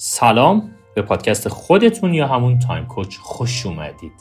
سلام 0.00 0.70
به 0.94 1.02
پادکست 1.02 1.48
خودتون 1.48 2.14
یا 2.14 2.26
همون 2.26 2.58
Time 2.58 2.86
Coach 2.86 3.16
خوش 3.16 3.66
اومدید. 3.66 4.12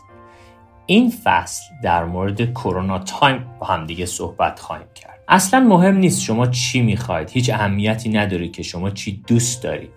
این 0.86 1.14
فصل 1.23 1.64
در 1.84 2.05
مورد 2.05 2.54
کرونا 2.54 3.00
time 3.00 3.46
با 3.60 3.68
همدیگه 3.68 4.05
صحبت 4.05 4.60
خواهیم 4.60 4.88
کرد. 4.95 5.20
اصلا 5.27 5.59
مهم 5.59 5.98
نیست 5.98 6.21
شما 6.21 6.48
چی 6.48 6.82
می‌خواید. 6.82 7.30
هیچ 7.30 7.50
اهمیتی 7.50 8.09
نداره 8.09 8.48
که 8.48 8.63
شما 8.63 8.90
چی 8.90 9.23
دوست 9.27 9.63
دارید. 9.63 9.91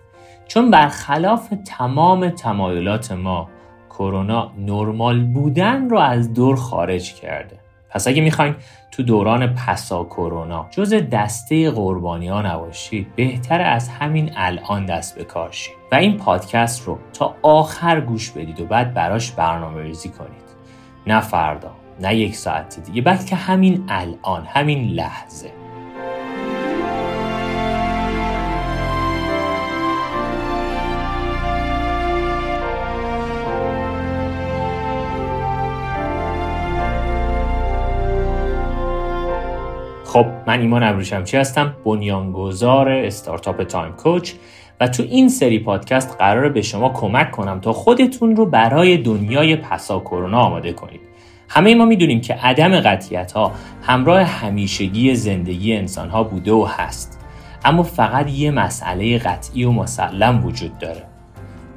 چون 0.47 0.71
برخلاف 0.71 1.53
تمام 1.65 2.29
تمایلات 2.29 3.11
ما 3.11 3.49
کرونا 3.89 4.51
نرمال 4.57 5.23
بودن 5.23 5.89
رو 5.89 5.99
از 5.99 6.33
دور 6.33 6.55
خارج 6.55 7.13
کرده. 7.13 7.59
پس 7.91 8.07
اگه 8.07 8.21
می‌خواین 8.21 8.55
تو 8.91 9.03
دوران 9.03 9.47
پسا 9.47 10.03
کرونا 10.03 10.67
جز 10.71 10.93
دسته 10.93 11.71
قربانی 11.71 12.27
ها 12.27 12.41
نباشید 12.41 13.15
بهتر 13.15 13.61
از 13.61 13.89
همین 13.89 14.31
الان 14.35 14.85
دست 14.85 15.15
به 15.15 15.23
کار 15.23 15.51
و 15.91 15.95
این 15.95 16.17
پادکست 16.17 16.87
رو 16.87 16.99
تا 17.13 17.35
آخر 17.41 18.01
گوش 18.01 18.31
بدید 18.31 18.61
و 18.61 18.65
بعد 18.65 18.93
براش 18.93 19.31
برنامه 19.31 19.81
ریزی 19.81 20.09
کنید. 20.09 20.51
نه 21.07 21.21
فردا 21.21 21.71
نه 21.99 22.15
یک 22.15 22.35
ساعت 22.35 22.79
دیگه 22.85 23.01
بلکه 23.01 23.35
همین 23.35 23.85
الان 23.89 24.45
همین 24.45 24.89
لحظه. 24.89 25.60
خب 40.11 40.25
من 40.47 40.59
ایمان 40.59 40.83
ابروشمچی 40.83 41.37
هستم 41.37 41.75
بنیانگذار 41.85 42.89
استارتاپ 42.89 43.63
تایم 43.63 43.91
کوچ 43.91 44.33
و 44.79 44.87
تو 44.87 45.03
این 45.03 45.29
سری 45.29 45.59
پادکست 45.59 46.15
قراره 46.19 46.49
به 46.49 46.61
شما 46.61 46.89
کمک 46.89 47.31
کنم 47.31 47.59
تا 47.59 47.73
خودتون 47.73 48.35
رو 48.35 48.45
برای 48.45 48.97
دنیای 48.97 49.55
پسا 49.55 49.99
کرونا 49.99 50.39
آماده 50.39 50.73
کنید. 50.73 51.01
همه 51.49 51.75
ما 51.75 51.85
می‌دونیم 51.85 52.21
که 52.21 52.33
عدم 52.33 52.79
قطیت 52.79 53.31
ها 53.31 53.51
همراه 53.81 54.21
همیشگی 54.21 55.15
زندگی 55.15 55.73
انسان 55.73 56.09
ها 56.09 56.23
بوده 56.23 56.51
و 56.51 56.67
هست. 56.77 57.19
اما 57.65 57.83
فقط 57.83 58.29
یه 58.29 58.51
مسئله 58.51 59.17
قطعی 59.17 59.63
و 59.63 59.71
مسلم 59.71 60.45
وجود 60.45 60.77
داره. 60.77 61.03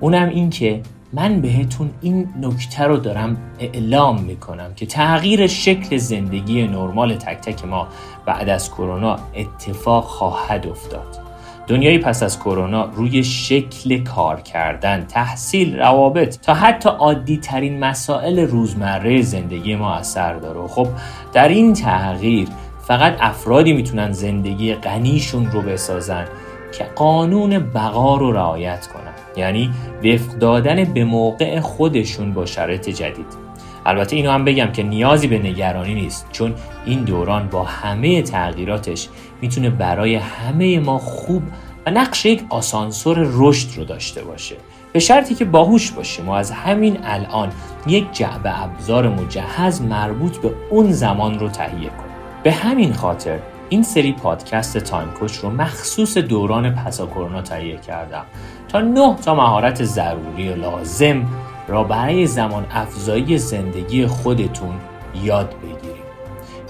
اونم 0.01 0.29
این 0.29 0.51
که 0.51 0.81
من 1.15 1.41
بهتون 1.41 1.91
این 2.01 2.29
نکته 2.41 2.85
رو 2.85 2.97
دارم 2.97 3.37
اعلام 3.59 4.21
می‌کنم 4.21 4.75
که 4.77 4.87
تغییر 4.87 5.47
شکل 5.47 5.97
زندگی 5.97 6.67
نرمال 6.67 7.15
تک 7.15 7.41
تک 7.41 7.65
ما 7.65 7.89
بعد 8.27 8.49
از 8.49 8.71
کرونا 8.71 9.17
اتفاق 9.35 10.05
خواهد 10.05 10.67
افتاد. 10.67 11.19
دنیای 11.67 11.99
پس 11.99 12.23
از 12.23 12.39
کرونا 12.39 12.85
روی 12.85 13.25
شکل 13.25 14.05
کار 14.05 14.41
کردن، 14.41 15.05
تحصیل، 15.05 15.79
روابط 15.79 16.41
تا 16.41 16.55
حتی 16.55 16.89
عادی 16.89 17.37
ترین 17.37 17.79
مسائل 17.79 18.39
روزمره 18.39 19.23
زندگی 19.23 19.77
ما 19.77 19.95
اثر 19.95 20.35
داره. 20.35 20.69
خب 20.69 20.89
در 21.33 21.49
این 21.49 21.73
تغییر 21.73 22.49
فقط 22.81 23.17
افرادی 23.21 23.73
می‌تونن 23.73 24.13
زندگی 24.13 24.75
غنیشون 24.75 25.47
رو 25.47 25.63
بسازن 25.63 26.25
که 26.73 26.85
قانون 26.85 27.59
بقا 27.59 28.17
رو 28.17 28.33
رعایت 28.33 28.87
کنن. 28.87 29.04
یعنی 29.37 29.71
وفق 30.05 30.39
دادن 30.39 30.85
به 30.85 31.05
موقع 31.05 31.61
خودشون 31.61 32.33
با 32.33 32.47
شرایط 32.47 32.89
جدید. 32.89 33.45
البته 33.87 34.17
اینو 34.17 34.31
هم 34.31 34.45
بگم 34.45 34.73
که 34.73 34.83
نیازی 34.83 35.27
به 35.27 35.39
نگرانی 35.39 35.95
نیست 35.95 36.27
چون 36.33 36.55
این 36.87 37.05
دوران 37.05 37.49
با 37.49 37.65
همه 37.65 38.23
تغییراتش 38.23 39.09
می‌تونه 39.41 39.71
برای 39.71 40.15
همه 40.15 40.79
ما 40.79 40.99
خوب 40.99 41.43
و 41.87 41.91
نقش 41.91 42.27
یک 42.27 42.45
آسانسور 42.49 43.27
رشد 43.33 43.79
رو 43.79 43.85
داشته 43.85 44.25
باشه. 44.25 44.57
به 44.93 45.01
شرطی 45.01 45.35
که 45.35 45.45
باهوش 45.45 45.91
باشیم 45.91 46.29
و 46.29 46.33
از 46.33 46.51
همین 46.51 46.99
الان 47.03 47.53
یک 47.87 48.13
جعبه 48.13 48.63
ابزار 48.63 49.09
مجهز 49.09 49.83
مربوط 49.83 50.37
به 50.37 50.51
اون 50.71 50.93
زمان 50.93 51.39
رو 51.39 51.49
تهیه 51.49 51.89
کنیم. 51.89 52.15
به 52.43 52.53
همین 52.53 52.93
خاطر 52.93 53.39
این 53.69 53.83
سری 53.83 54.13
پادکست 54.13 54.79
تایم 54.79 55.09
کوچ 55.09 55.37
رو 55.37 55.51
مخصوص 55.51 56.19
دوران 56.19 56.75
پسا 56.75 57.07
کرونا 57.07 57.43
تهیه 57.43 57.77
کردم. 57.77 58.25
تا 58.75 58.81
نه 58.81 59.17
تا 59.25 59.35
مهارت 59.35 59.85
ضروری 59.85 60.49
و 60.49 60.57
لازم 60.57 61.27
را 61.69 61.85
برای 61.85 62.27
زمان 62.27 62.67
افزایی 62.71 63.39
زندگی 63.39 64.07
خودتون 64.07 64.75
یاد 65.23 65.55
بگیریم 65.63 66.03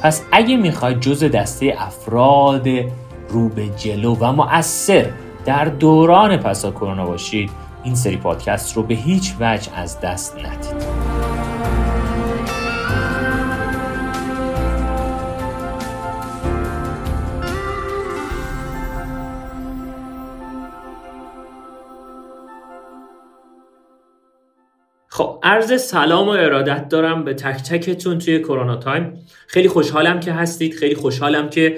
پس 0.02 0.22
اگه 0.32 0.56
می‌خواید 0.56 1.00
جز 1.00 1.24
دسته 1.24 1.74
افراد 1.78 2.68
رو 3.28 3.48
به 3.48 3.68
جلو 3.68 4.16
و 4.20 4.32
مؤثر 4.32 5.10
در 5.44 5.64
دوران 5.64 6.36
پسا 6.36 6.70
کرونا 6.70 7.06
باشید 7.06 7.50
این 7.84 7.94
سری 7.94 8.16
پادکست 8.16 8.76
رو 8.76 8.82
به 8.82 8.94
هیچ 8.94 9.34
وجه 9.40 9.78
از 9.78 10.00
دست 10.00 10.36
ندید. 10.38 11.03
خب 25.14 25.38
عرض 25.42 25.82
سلام 25.82 26.28
و 26.28 26.30
ارادت 26.30 26.88
دارم 26.88 27.24
به 27.24 27.34
تک 27.34 27.62
تکتون 27.62 28.18
توی 28.18 28.38
کرونا 28.38 28.76
تایم. 28.76 29.26
خیلی 29.46 29.68
خوشحالم 29.68 30.20
که 30.20 30.32
هستید 30.32 30.74
خیلی 30.74 30.94
خوشحالم 30.94 31.48
که 31.50 31.76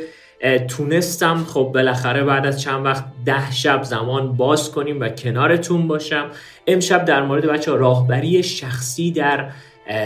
تونستم. 0.68 1.44
خب 1.44 1.70
بالاخره 1.74 2.24
بعد 2.24 2.46
از 2.46 2.60
چند 2.62 2.84
وقت 2.84 3.04
ده 3.26 3.52
شب 3.52 3.82
زمان 3.82 4.36
باز 4.36 4.72
کنیم 4.72 5.00
و 5.00 5.08
کنارتون 5.08 5.88
باشم. 5.88 6.30
امشب 6.66 7.04
در 7.04 7.22
مورد 7.22 7.46
بچه 7.46 7.72
راهبری 7.72 8.42
شخصی 8.42 9.10
در 9.10 9.50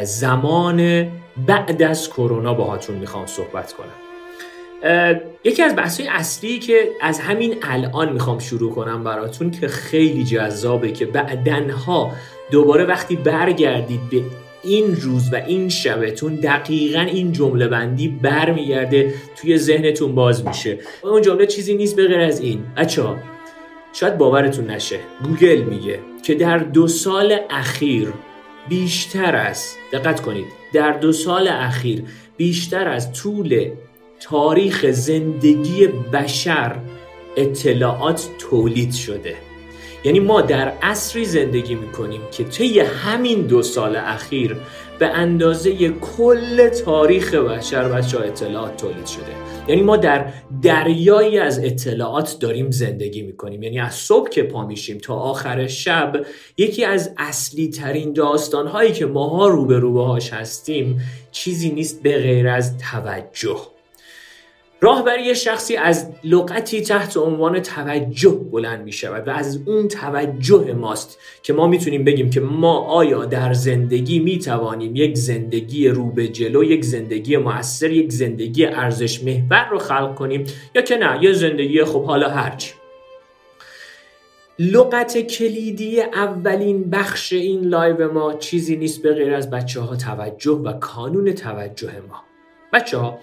زمان 0.03 1.09
بعد 1.47 1.83
از 1.83 2.09
کرونا 2.11 2.55
باهاتون 2.55 2.97
می‌خوام 2.97 3.27
صحبت 3.27 3.73
کنم. 3.73 3.95
یکی 5.45 5.63
از 5.63 5.77
بحث 5.77 6.01
اصلی 6.09 6.59
که 6.59 6.89
از 7.03 7.21
همین 7.21 7.57
الان 7.63 8.13
می‌خوام 8.13 8.39
شروع 8.39 8.75
کنم 8.75 9.05
براتون 9.05 9.51
که 9.51 9.69
خیلی 9.69 10.25
جذابه 10.25 10.93
که 10.93 11.07
بعدنها 11.07 12.13
دوباره 12.51 12.85
وقتی 12.85 13.17
برگردید 13.17 14.01
به 14.11 14.23
این 14.63 14.97
روز 14.97 15.33
و 15.33 15.37
این 15.37 15.69
شبتون 15.69 16.35
دقیقا 16.35 17.01
این 17.01 17.33
جمله 17.33 17.69
بندی 17.69 18.09
برمیگرده 18.09 19.15
توی 19.37 19.59
ذهنتون 19.59 20.15
باز 20.15 20.47
میشه. 20.47 20.79
اون 21.03 21.23
جمله 21.23 21.47
چیزی 21.47 21.75
نیست 21.75 21.97
به 21.97 22.09
غیر 22.09 22.21
از 22.21 22.41
این. 22.41 22.65
بچه 22.77 23.03
شاید 23.93 24.19
باورتون 24.19 24.71
نشه. 24.71 24.99
گوگل 25.25 25.61
میگه 25.61 25.99
که 26.23 26.35
در 26.35 26.59
دو 26.59 26.89
سال 26.89 27.37
اخیر 27.51 28.13
بیشتر 28.69 29.37
از 29.37 29.75
دقت 29.93 30.21
کنید 30.21 30.47
در 30.73 30.93
دو 30.93 31.13
سال 31.13 31.49
اخیر 31.49 32.03
بیشتر 32.37 32.89
از 32.89 33.13
طول 33.13 33.71
تاریخ 34.21 34.91
زندگی 34.91 35.87
بشر 35.87 36.77
اطلاعات 37.37 38.29
تولید 38.39 38.93
شده. 38.93 39.50
یعنی 40.05 40.21
ما 40.21 40.41
در 40.41 40.73
عصری 40.83 41.25
زندگی 41.25 41.75
می‌کنیم 41.75 42.21
که 42.33 42.45
طی 42.45 42.81
همین 42.81 43.43
دو 43.43 43.63
سال 43.63 43.97
اخیر 43.97 44.57
به 44.99 45.07
اندازه 45.07 45.89
کل 45.89 46.69
تاریخ 46.69 47.35
بشر 47.35 47.89
بچه 47.89 48.19
اطلاعات 48.21 48.77
تولید 48.77 49.07
شده. 49.07 49.25
یعنی 49.69 49.83
ما 49.83 49.97
در 49.97 50.33
دریایی 50.63 51.39
از 51.39 51.65
اطلاعات 51.65 52.37
داریم 52.41 52.71
زندگی 52.71 53.23
می‌کنیم. 53.23 53.63
یعنی 53.63 53.81
از 53.81 53.95
صبح 53.95 54.29
که 54.29 54.43
پا 54.43 54.67
میشیم 54.67 54.99
تا 54.99 55.15
آخر 55.15 55.67
شب 55.67 56.27
یکی 56.57 56.85
از 56.85 57.15
اصلی 57.19 57.69
ترین 57.69 58.13
داستان 58.13 58.67
هایی 58.67 58.93
که 58.93 59.07
ماها 59.07 59.49
روبرو 59.49 59.93
باهاش 59.93 60.33
هستیم 60.33 61.01
چیزی 61.33 61.71
نیست 61.71 62.03
به 62.03 62.19
غیر 62.19 62.49
از 62.49 62.79
توجه. 62.79 63.80
راهبری 64.83 65.35
شخصی 65.35 65.77
از 65.77 66.11
لغتی 66.25 66.81
تحت 66.81 67.17
عنوان 67.17 67.61
توجه 67.61 68.41
بلند 68.53 68.85
می 68.85 68.93
شود 68.93 69.29
و 69.29 69.31
از 69.31 69.61
اون 69.67 69.89
توجه 69.89 70.73
ماست 70.73 71.19
که 71.43 71.53
ما 71.53 71.67
می‌تونیم 71.67 72.05
بگیم 72.05 72.31
که 72.31 72.41
ما 72.41 72.79
آیا 72.79 73.25
در 73.25 73.53
زندگی 73.53 74.19
می 74.19 74.39
توانیم 74.39 74.97
یک 74.97 75.17
زندگی 75.17 75.89
رو 75.89 76.11
به 76.11 76.29
جلو 76.29 76.65
یک 76.65 76.85
زندگی 76.85 77.37
موثر 77.37 77.91
یک 77.91 78.13
زندگی 78.13 78.67
ارزش 78.67 79.23
محور 79.23 79.69
رو 79.71 79.79
خلق 79.79 80.15
کنیم 80.15 80.45
یا 80.75 80.83
که 80.83 80.97
نه 80.97 81.25
یه 81.25 81.33
زندگی 81.33 81.85
خب 81.85 82.05
حالا 82.05 82.29
هرچی 82.29 82.73
لغت 84.59 85.19
کلیدی 85.19 86.01
اولین 86.01 86.91
بخش 86.91 87.33
این 87.33 87.65
لایو 87.65 88.13
ما 88.13 88.35
چیزی 88.35 88.77
نیست 88.77 89.03
به 89.03 89.15
غیر 89.15 89.35
از 89.35 89.51
بچه 89.51 89.81
ها 89.81 89.97
توجه 89.97 90.53
و 90.53 90.73
کانون 90.73 91.33
توجه 91.33 91.93
ما. 92.09 92.23
بچه 92.73 92.99
ها 92.99 93.19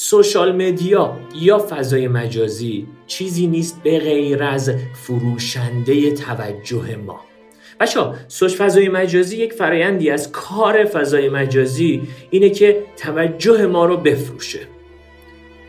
social 0.00 0.52
media 0.56 1.16
یا 1.34 1.66
فضای 1.70 2.08
مجازی 2.08 2.86
چیزی 3.06 3.46
نیست 3.46 3.82
به 3.82 3.98
غیر 3.98 4.42
از 4.42 4.70
فروشنده 4.94 6.10
توجه 6.10 6.96
ما. 6.96 7.20
بچه 7.80 8.00
سوش 8.28 8.56
فضای 8.56 8.88
مجازی 8.88 9.36
یک 9.36 9.52
فرایندی 9.52 10.10
از 10.10 10.32
کار 10.32 10.84
فضای 10.84 11.28
مجازی 11.28 12.02
اینه 12.30 12.50
که 12.50 12.84
توجه 12.96 13.66
ما 13.66 13.86
رو 13.86 13.96
بفروشه. 13.96 14.60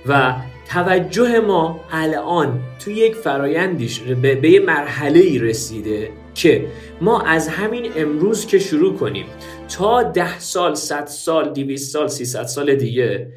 و 0.06 0.36
توجه 0.70 1.40
ما 1.40 1.80
الان 1.92 2.60
توی 2.80 2.94
یک 2.94 3.16
فرایندیش 3.16 4.00
به, 4.00 4.50
یه 4.50 4.60
مرحله 4.60 5.20
ای 5.20 5.40
رسیده 5.40 6.12
که 6.34 6.68
ما 7.02 7.22
از 7.22 7.48
همین 7.48 7.92
امروز 7.96 8.46
که 8.46 8.60
شروع 8.60 8.96
کنیم 8.96 9.26
تا 9.78 10.04
ده 10.04 10.40
سال، 10.40 10.76
صد 10.76 11.08
سال، 11.08 11.54
دیویس 11.54 11.92
سال، 11.92 12.08
سیصد 12.08 12.44
سال 12.44 12.76
دیگه 12.76 13.28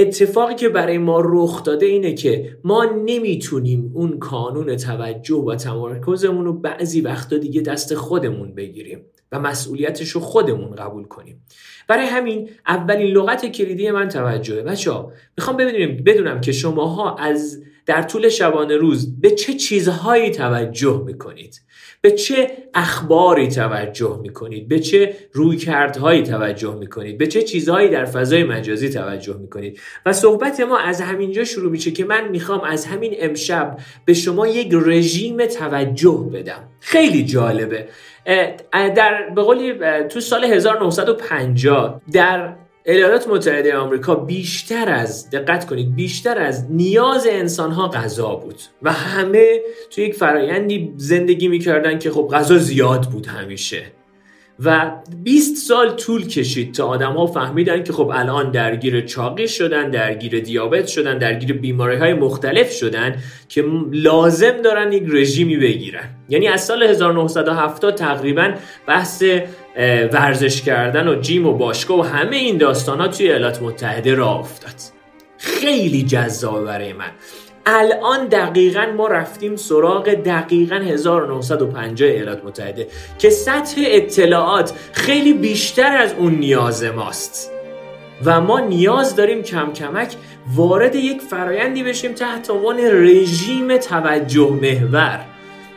اتفاقی 0.00 0.54
که 0.54 0.68
برای 0.68 0.98
ما 0.98 1.22
رخ 1.24 1.64
داده 1.64 1.86
اینه 1.86 2.14
که 2.14 2.56
ما 2.64 2.84
نمی‌تونیم 2.84 3.92
اون 3.94 4.18
کانون 4.18 4.76
توجه 4.76 5.34
و 5.34 5.54
تمرکزمون 5.54 6.44
رو 6.44 6.52
بعضی 6.52 7.00
وقتا 7.00 7.36
دیگه 7.36 7.60
دست 7.60 7.94
خودمون 7.94 8.54
بگیریم 8.54 9.00
و 9.32 9.40
مسئولیتش 9.40 10.10
رو 10.10 10.20
خودمون 10.20 10.70
قبول 10.70 11.04
کنیم. 11.04 11.44
برای 11.88 12.06
همین 12.06 12.48
اولین 12.66 13.06
لغت 13.06 13.46
کلیدی 13.46 13.90
من 13.90 14.08
توجهه. 14.08 14.62
بچه 14.62 14.90
ها 14.90 15.12
می‌خوام 15.38 15.56
ببینیم 15.56 16.04
بدونم 16.04 16.40
که 16.40 16.52
شماها 16.52 17.16
از 17.16 17.62
در 17.86 18.02
طول 18.02 18.28
شبانه 18.28 18.76
روز 18.76 19.20
به 19.20 19.30
چه 19.30 19.54
چیزهایی 19.54 20.30
توجه 20.30 21.02
می‌کنید؟ 21.06 21.60
به 22.02 22.10
چه 22.10 22.50
اخباری 22.74 23.48
توجه 23.48 24.18
می‌کنید؟ 24.22 24.68
به 24.68 24.80
چه 24.80 25.16
رویکردهایی 25.32 26.22
توجه 26.22 26.74
می‌کنید؟ 26.74 27.18
به 27.18 27.26
چه 27.26 27.42
چیزهایی 27.42 27.88
در 27.88 28.04
فضای 28.04 28.44
مجازی 28.44 28.90
توجه 28.90 29.36
می‌کنید؟ 29.36 29.80
و 30.06 30.12
صحبت 30.12 30.60
ما 30.60 30.78
از 30.78 31.00
همینجا 31.00 31.44
شروع 31.44 31.70
میشه 31.70 31.90
که 31.90 32.04
من 32.04 32.28
می‌خوام 32.28 32.60
از 32.60 32.86
همین 32.86 33.14
امشب 33.18 33.78
به 34.04 34.14
شما 34.14 34.46
یک 34.46 34.68
رژیم 34.72 35.46
توجه 35.46 36.30
بدم. 36.32 36.68
خیلی 36.80 37.24
جالبه. 37.24 37.88
در 38.72 39.30
به 39.34 39.42
قولی 39.42 39.74
تو 40.08 40.20
سال 40.20 40.44
1950 40.44 42.00
در 42.12 42.54
ایالات 42.84 43.28
متحده 43.28 43.76
آمریکا 43.76 44.14
بیشتر 44.14 44.88
از 44.88 45.30
دقت 45.30 45.66
کنید 45.66 45.94
بیشتر 45.96 46.38
از 46.38 46.66
نیاز 46.70 47.26
انسان 47.30 47.70
ها 47.72 47.88
غذا 47.88 48.34
بود 48.34 48.60
و 48.82 48.92
همه 48.92 49.60
تو 49.90 50.00
یک 50.00 50.14
فرایندی 50.14 50.92
زندگی 50.96 51.48
می‌کردن 51.48 51.98
که 51.98 52.10
خب 52.10 52.28
غذا 52.32 52.58
زیاد 52.58 53.02
بود 53.02 53.26
همیشه. 53.26 53.82
و 54.64 54.90
20 55.22 55.56
سال 55.68 55.90
طول 55.90 56.26
کشید 56.26 56.74
تا 56.74 56.86
آدم 56.86 57.12
ها 57.12 57.26
فهمیدن 57.26 57.82
که 57.82 57.92
خب 57.92 58.10
الان 58.14 58.50
درگیر 58.50 59.00
چاقی 59.00 59.48
شدن 59.48 59.90
درگیر 59.90 60.40
دیابت 60.40 60.86
شدن 60.86 61.18
درگیر 61.18 61.52
بیماری 61.52 61.96
های 61.96 62.14
مختلف 62.14 62.72
شدن 62.72 63.16
که 63.48 63.64
لازم 63.92 64.62
دارن 64.62 64.92
یک 64.92 65.02
رژیمی 65.08 65.56
بگیرن. 65.56 66.08
یعنی 66.28 66.48
از 66.48 66.64
سال 66.64 66.82
1970 66.82 67.94
تقریبا 67.94 68.54
بحث 68.86 69.24
ورزش 70.12 70.62
کردن 70.62 71.08
و 71.08 71.14
جیم 71.14 71.46
و 71.46 71.52
باشگاه 71.52 71.98
و 71.98 72.02
همه 72.02 72.36
این 72.36 72.58
داستان 72.58 73.00
ها 73.00 73.08
توی 73.08 73.26
ایالات 73.26 73.62
متحده 73.62 74.14
را 74.14 74.30
افتاد. 74.30 74.74
خیلی 75.38 76.02
جذاب 76.02 76.64
برای 76.64 76.92
من. 76.92 77.10
الان 77.66 78.26
دقیقا 78.26 78.86
ما 78.96 79.06
رفتیم 79.08 79.56
سراغ 79.56 80.14
دقیقا 80.14 80.76
1950 80.76 82.08
ایالات 82.08 82.44
متحده 82.44 82.86
که 83.18 83.30
سطح 83.30 83.82
اطلاعات 83.84 84.72
خیلی 84.92 85.32
بیشتر 85.32 85.96
از 85.96 86.14
اون 86.18 86.34
نیاز 86.34 86.84
ماست. 86.84 87.50
و 88.24 88.40
ما 88.40 88.60
نیاز 88.60 89.16
داریم 89.16 89.42
کم 89.42 89.72
کمک 89.72 90.14
وارد 90.54 90.94
یک 90.94 91.22
فرایندی 91.22 91.82
بشیم 91.82 92.12
تحت 92.12 92.50
عنوان 92.50 92.78
رژیم 92.80 93.76
توجه 93.76 94.50
محور. 94.50 95.29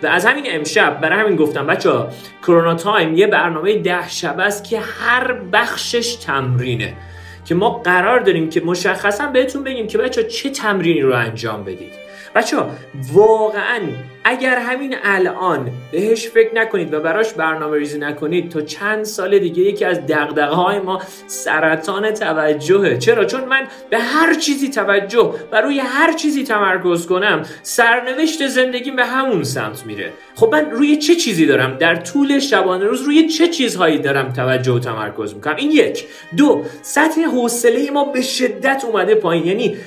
و 0.03 0.07
از 0.07 0.25
همین 0.25 0.45
امشب 0.47 1.01
برای 1.01 1.19
همین 1.19 1.35
گفتم 1.35 1.67
بچه 1.67 2.05
کرونا 2.41 2.75
تایم 2.75 3.17
یه 3.17 3.27
برنامه 3.27 3.77
ده 3.77 4.09
شب 4.09 4.39
است 4.39 4.63
که 4.63 4.79
هر 4.79 5.33
بخشش 5.33 6.15
تمرینه. 6.15 6.93
که 7.45 7.55
ما 7.55 7.69
قرار 7.69 8.19
داریم 8.19 8.49
که 8.49 8.61
مشخصا 8.61 9.27
بهتون 9.27 9.63
بگیم 9.63 9.87
که 9.87 9.97
بچه 9.97 10.23
چه 10.23 10.49
تمرینی 10.49 11.01
رو 11.01 11.13
انجام 11.15 11.63
بدید. 11.63 11.93
بچه 12.35 12.57
واقعا 13.13 13.79
اگر 14.23 14.57
همین 14.57 14.95
الان 15.03 15.71
بهش 15.91 16.27
فکر 16.27 16.55
نکنید 16.55 16.93
و 16.93 16.99
براش 16.99 17.33
برنامه 17.33 17.77
ریزی 17.77 17.97
نکنید 17.99 18.49
تا 18.49 18.61
چند 18.61 19.03
سال 19.03 19.39
دیگه 19.39 19.63
یکی 19.63 19.85
از 19.85 20.07
دقدقه 20.07 20.55
های 20.55 20.79
ما 20.79 21.01
سرطان 21.27 22.11
توجهه. 22.11 22.97
چرا؟ 22.97 23.25
چون 23.25 23.45
من 23.45 23.67
به 23.89 23.99
هر 23.99 24.33
چیزی 24.33 24.69
توجه 24.69 25.33
و 25.51 25.61
روی 25.61 25.79
هر 25.79 26.13
چیزی 26.13 26.43
تمرکز 26.43 27.07
کنم 27.07 27.45
سرنوشت 27.63 28.47
زندگیم 28.47 28.95
به 28.95 29.05
همون 29.05 29.43
سمت 29.43 29.85
میره. 29.85 30.09
خب 30.35 30.49
من 30.51 30.71
روی 30.71 30.97
چه 30.97 31.15
چیزی 31.15 31.45
دارم؟ 31.45 31.77
در 31.77 31.95
طول 31.95 32.39
شبانه 32.39 32.85
روز 32.85 33.01
روی 33.01 33.27
چه 33.27 33.47
چیزهایی 33.47 33.97
دارم 33.97 34.33
توجه 34.33 34.71
و 34.71 34.79
تمرکز 34.79 35.33
می‌کنم؟ 35.35 35.55
این 35.55 35.71
یک. 35.71 36.05
دو 36.37 36.63
سطح 36.81 37.21
حوصله 37.21 37.91
ما 37.91 38.05
به 38.05 38.21
شدت 38.21 38.83
اومده 38.85 39.15
پایین. 39.15 39.45
یعنی 39.45 39.77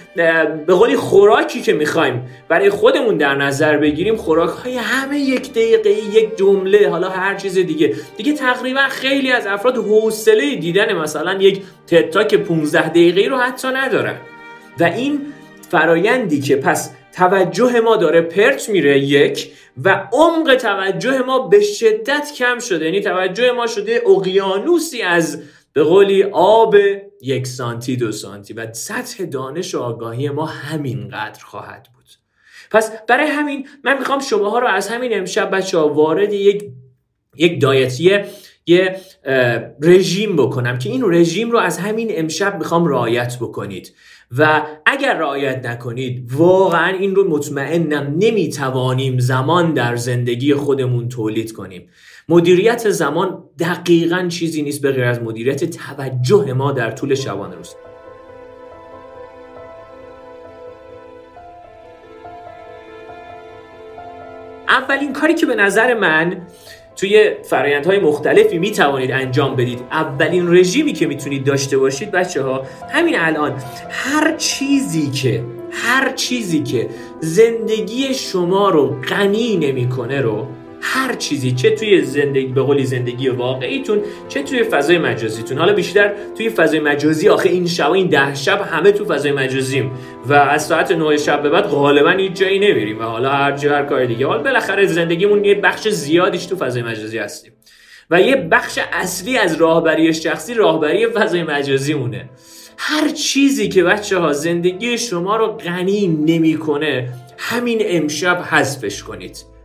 به 0.66 0.74
قولی 0.74 0.96
خوراکی 0.96 1.60
که 1.60 1.72
می‌خوایم 1.72 2.28
برای 2.48 2.70
خودمون 2.70 3.16
در 3.16 3.34
نظر 3.34 3.76
بگیریم 3.76 4.16
خوراک 4.26 4.50
های 4.50 4.76
همه 4.76 5.18
یک 5.18 5.50
دقیقه 5.50 5.90
یک 5.90 6.36
جمله 6.36 6.88
حالا 6.88 7.08
هر 7.08 7.34
چیز 7.34 7.54
دیگه. 7.58 7.94
دیگه 8.16 8.32
تقریبا 8.32 8.88
خیلی 8.88 9.32
از 9.32 9.46
افراد 9.46 9.76
حوصله 9.76 10.56
دیدن 10.56 10.92
مثلا 10.92 11.34
یک 11.34 11.62
تتاک 11.86 12.34
15 12.34 12.88
دقیقه 12.88 13.28
رو 13.28 13.36
حتی 13.36 13.68
ندارن. 13.68 14.16
و 14.80 14.84
این 14.84 15.20
فرایندی 15.70 16.40
که 16.40 16.56
پس 16.56 16.94
توجه 17.12 17.80
ما 17.80 17.96
داره 17.96 18.20
پرت 18.20 18.68
میره 18.68 18.98
یک 18.98 19.52
و 19.84 20.08
عمق 20.12 20.54
توجه 20.54 21.22
ما 21.22 21.38
به 21.38 21.60
شدت 21.60 22.32
کم 22.38 22.58
شده. 22.58 22.84
یعنی 22.84 23.00
توجه 23.00 23.52
ما 23.52 23.66
شده 23.66 24.02
اقیانوسی 24.06 25.02
از 25.02 25.42
به 25.72 25.82
قولی 25.82 26.22
آب 26.32 26.74
یک 27.22 27.46
سانتی 27.46 27.96
دو 27.96 28.12
سانتی 28.12 28.54
و 28.54 28.72
سطح 28.72 29.24
دانش 29.24 29.74
و 29.74 29.80
آگاهی 29.80 30.28
ما 30.28 30.46
همینقدر 30.46 31.44
خواهد 31.44 31.88
بود. 31.94 31.95
پس 32.70 32.92
برای 33.08 33.26
همین 33.26 33.68
من 33.84 33.98
می‌خوام 33.98 34.20
شماها 34.20 34.58
رو 34.58 34.66
از 34.66 34.88
همین 34.88 35.18
امشب 35.18 35.50
بچه 35.50 35.78
ها 35.78 35.88
وارد 35.88 36.32
یک 36.32 36.64
یک 37.36 37.60
دایتیه 37.60 38.26
یه 38.66 38.96
رژیم 39.80 40.36
بکنم 40.36 40.78
که 40.78 40.90
این 40.90 41.12
رژیم 41.12 41.50
رو 41.50 41.58
از 41.58 41.78
همین 41.78 42.08
امشب 42.10 42.58
می‌خوام 42.58 42.86
رعایت 42.86 43.36
بکنید. 43.40 43.94
و 44.38 44.62
اگر 44.86 45.14
رعایت 45.14 45.66
نکنید 45.66 46.32
واقعا 46.32 46.96
این 46.96 47.14
رو 47.14 47.28
مطمئنم 47.28 48.14
نمی‌توانیم 48.18 49.18
زمان 49.18 49.74
در 49.74 49.96
زندگی 49.96 50.54
خودمون 50.54 51.08
تولید 51.08 51.52
کنیم. 51.52 51.88
مدیریت 52.28 52.90
زمان 52.90 53.44
دقیقا 53.58 54.26
چیزی 54.28 54.62
نیست 54.62 54.82
به 54.82 54.92
غیر 54.92 55.04
از 55.04 55.22
مدیریت 55.22 55.64
توجه 55.64 56.52
ما 56.52 56.72
در 56.72 56.90
طول 56.90 57.14
شبانه 57.14 57.54
روز 57.54 57.74
اولین 64.76 65.12
کاری 65.12 65.34
که 65.34 65.46
به 65.46 65.54
نظر 65.54 65.94
من 65.94 66.36
توی 66.96 67.30
فرایندهای 67.44 67.98
مختلفی 67.98 68.58
می 68.58 68.70
توانید 68.70 69.10
انجام 69.10 69.56
بدید 69.56 69.80
اولین 69.90 70.56
رژیمی 70.56 70.92
که 70.92 71.06
می‌تونید 71.06 71.44
داشته 71.44 71.78
باشید 71.78 72.10
بچه 72.10 72.42
ها 72.42 72.66
همین 72.92 73.18
الان 73.18 73.52
هر 73.90 74.36
چیزی 74.36 75.10
که 75.10 75.44
هر 75.70 76.12
چیزی 76.12 76.62
که 76.62 76.88
زندگی 77.20 78.14
شما 78.14 78.70
رو 78.70 79.00
غنی 79.00 79.56
نمی‌کنه 79.56 80.20
رو 80.20 80.46
هر 80.88 81.14
چیزی 81.14 81.52
چه 81.52 81.70
توی 81.70 82.02
زندگی 82.02 82.46
به 82.46 82.62
قولی 82.62 82.84
زندگی 82.84 83.28
واقعیتون 83.28 84.00
چه 84.28 84.42
توی 84.42 84.62
فضای 84.62 84.98
مجازیتون. 84.98 85.58
حالا 85.58 85.72
بیشتر 85.72 86.12
توی 86.36 86.50
فضای 86.50 86.80
مجازی 86.80 87.28
آخه 87.28 87.48
این 87.48 87.66
شب 87.66 87.90
این 87.90 88.06
ده 88.06 88.34
شب 88.34 88.60
همه 88.60 88.92
تو 88.92 89.04
فضای 89.04 89.32
مجازیم. 89.32 89.90
و 90.26 90.32
از 90.32 90.66
ساعت 90.66 90.92
9 90.92 91.16
شب 91.16 91.42
به 91.42 91.50
بعد 91.50 91.64
غالبا 91.64 92.10
هیچ 92.10 92.32
جایی 92.32 92.58
نمیریم. 92.58 92.98
و 92.98 93.02
حالا 93.02 93.30
هر 93.30 93.52
جا 93.52 93.76
هر 93.76 93.82
کار 93.82 94.04
دیگه. 94.04 94.26
حالا 94.26 94.42
بالاخره 94.42 94.86
زندگیمون 94.86 95.44
یه 95.44 95.54
بخش 95.54 95.88
زیادیش 95.88 96.46
تو 96.46 96.56
فضای 96.56 96.82
مجازی 96.82 97.18
هستیم. 97.18 97.52
و 98.10 98.20
یه 98.20 98.36
بخش 98.36 98.78
اصلی 98.92 99.38
از 99.38 99.54
راهبری 99.54 100.14
شخصی 100.14 100.54
راهبری 100.54 101.06
فضای 101.06 101.42
مجازی 101.42 101.94
مونه 101.94 102.28
هر 102.78 103.08
چیزی 103.08 103.68
که 103.68 103.84
بچه 103.84 104.18
ها 104.18 104.32
زندگی 104.32 104.98
شما 104.98 105.36
رو 105.36 105.46
غنی 105.46 106.06
نمی‌کنه 106.06 107.08
همین 107.38 107.78
امشب 107.82 108.44
حذفش 108.50 109.02
کنید. 109.02 109.55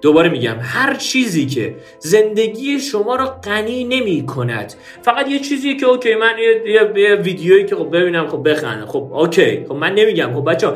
دوباره 0.00 0.28
میگم 0.28 0.56
هر 0.60 0.94
چیزی 0.94 1.46
که 1.46 1.74
زندگی 1.98 2.80
شما 2.80 3.16
رو 3.16 3.26
غنی 3.26 3.84
نمی 3.84 4.26
کند 4.26 4.74
فقط 5.02 5.28
یه 5.28 5.38
چیزیه 5.38 5.76
که 5.76 5.86
okay 5.86 6.14
من 6.14 6.32
یه, 6.66 6.72
یه, 6.96 7.14
ویدیویی 7.14 7.64
که 7.64 7.76
خب 7.76 7.96
ببینم 7.96 8.26
خب 8.26 8.48
بخندم 8.50 8.86
خب 8.86 9.12
اوکی. 9.12 9.64
خب 9.68 9.74
من 9.74 9.94
نمیگم. 9.94 10.34
خب 10.34 10.50
بچه 10.50 10.68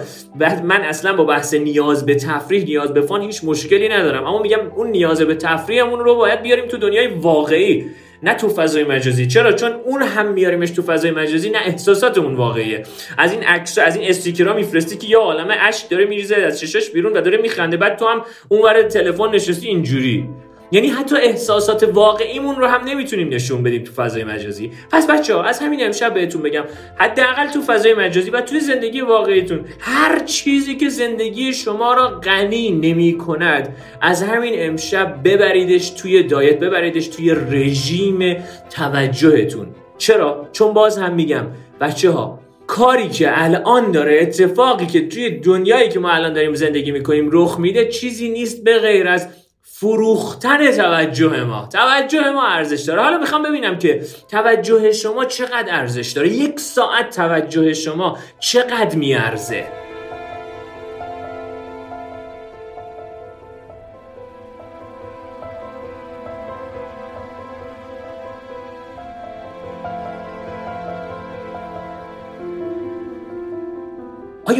من 0.65 0.81
اصلا 0.81 1.17
با 1.17 1.25
بحث 1.25 1.55
نیاز 1.55 2.07
به 2.07 2.15
تفریح 2.15 2.65
نیاز 2.65 2.95
به 2.95 3.01
fun 3.01 3.23
هیچ 3.23 3.45
مشکلی 3.45 3.89
ندارم. 3.89 4.27
اما 4.27 4.43
میگم 4.43 4.61
اون 4.77 4.91
نیاز 4.91 5.23
به 5.23 5.35
تفریحمون 5.35 5.99
رو 6.01 6.15
باید 6.15 6.43
بیاریم 6.43 6.67
تو 6.67 6.77
دنیای 6.77 7.07
واقعی. 7.07 7.87
نه 8.23 8.35
تو 8.35 8.49
فضای 8.49 8.85
مجازی. 8.85 9.27
چرا؟ 9.27 9.53
چون 9.53 9.73
اون 9.73 10.03
هم 10.03 10.33
میاریمش 10.33 10.71
تو 10.71 10.83
فضای 10.83 11.11
مجازی 11.11 11.51
نه 11.51 11.59
احساساتمون 11.59 12.35
واقعیه. 12.35 12.83
از 13.19 13.33
این 13.33 13.43
عکس 13.43 13.79
از 13.79 13.97
این 13.97 14.11
استیکرها 14.11 14.55
میفرستی 14.55 14.97
که 14.97 15.07
یه 15.07 15.17
عالمه 15.17 15.57
اشک 15.61 15.89
داره 15.89 16.05
میریزه 16.05 16.37
از 16.37 16.61
چشاش 16.61 16.91
بیرون 16.91 17.13
و 17.13 17.21
داره 17.21 17.39
میخنده. 17.39 17.77
بعد 17.77 17.97
تو 17.97 18.07
هم 18.07 18.23
اونور 18.49 18.83
تلفن 18.83 19.31
نشستی 19.31 19.69
اینجوری. 19.69 20.29
یعنی 20.73 20.89
حتی 20.89 21.17
احساسات 21.17 21.83
واقعیمون 21.83 22.57
رو 22.57 22.67
هم 22.67 22.85
نمی‌تونیم 22.85 23.29
نشون 23.29 23.63
بدیم 23.63 23.85
تو 23.85 23.93
فضای 23.93 24.25
مجازی 24.25 24.71
پس 24.93 25.07
بچه 25.07 25.35
ها 25.35 25.43
از 25.43 25.59
همین 25.59 25.85
امشب 25.85 26.15
بهتون 26.15 26.43
بگم 26.43 26.65
حداقل 26.97 27.47
تو 27.47 27.63
فضای 27.63 27.95
مجازی 27.95 28.31
و 28.31 28.41
توی 28.41 28.61
زندگی 28.61 29.01
واقعیتون 29.01 29.65
هر 29.81 30.19
چیزی 30.19 30.77
که 30.77 30.89
زندگی 30.89 31.53
شما 31.53 31.95
را 31.95 32.09
غنی 32.09 32.71
نمی 32.71 33.19
کند 33.19 33.77
از 34.01 34.23
همین 34.23 34.55
امشب 34.57 35.21
ببریدش 35.25 35.91
توی 35.91 36.23
دایت 36.23 36.59
ببریدش 36.59 37.09
توی 37.09 37.31
رژیم 37.31 38.37
توجهتون 38.71 39.67
چرا؟ 39.99 40.49
چون 40.53 40.73
باز 40.73 40.99
هم 40.99 41.15
میگم 41.15 41.47
بچه 41.81 42.11
ها 42.11 42.41
کاری 42.67 43.09
که 43.09 43.43
الان 43.43 43.91
داره 43.91 44.19
اتفاقی 44.23 44.87
که 44.87 45.09
توی 45.09 45.31
دنیایی 45.31 45.89
که 45.89 46.01
ما 46.01 46.11
الان 46.11 46.33
داریم 46.33 46.55
زندگی 46.55 46.91
می‌کنیم 46.91 47.29
رخ 47.33 47.59
میده 47.59 47.89
چیزی 47.89 48.29
نیست 48.29 48.65
به 48.65 48.79
غیر 48.79 49.09
از 49.09 49.29
فروختن 49.73 50.71
توجه 50.71 51.45
ما. 51.45 51.69
توجه 51.73 52.31
ما 52.31 52.47
ارزش 52.47 52.81
داره. 52.81 53.03
حالا 53.03 53.19
می‌خوام 53.19 53.43
ببینم 53.43 53.79
که 53.79 54.07
توجه 54.29 54.93
شما 54.93 55.25
چقدر 55.25 55.67
ارزش 55.69 56.11
داره. 56.11 56.29
یک 56.29 56.61
ساعت 56.61 57.17
توجه 57.17 57.75
شما 57.75 58.19
چقدر 58.41 58.97
میارزه؟ 58.97 59.67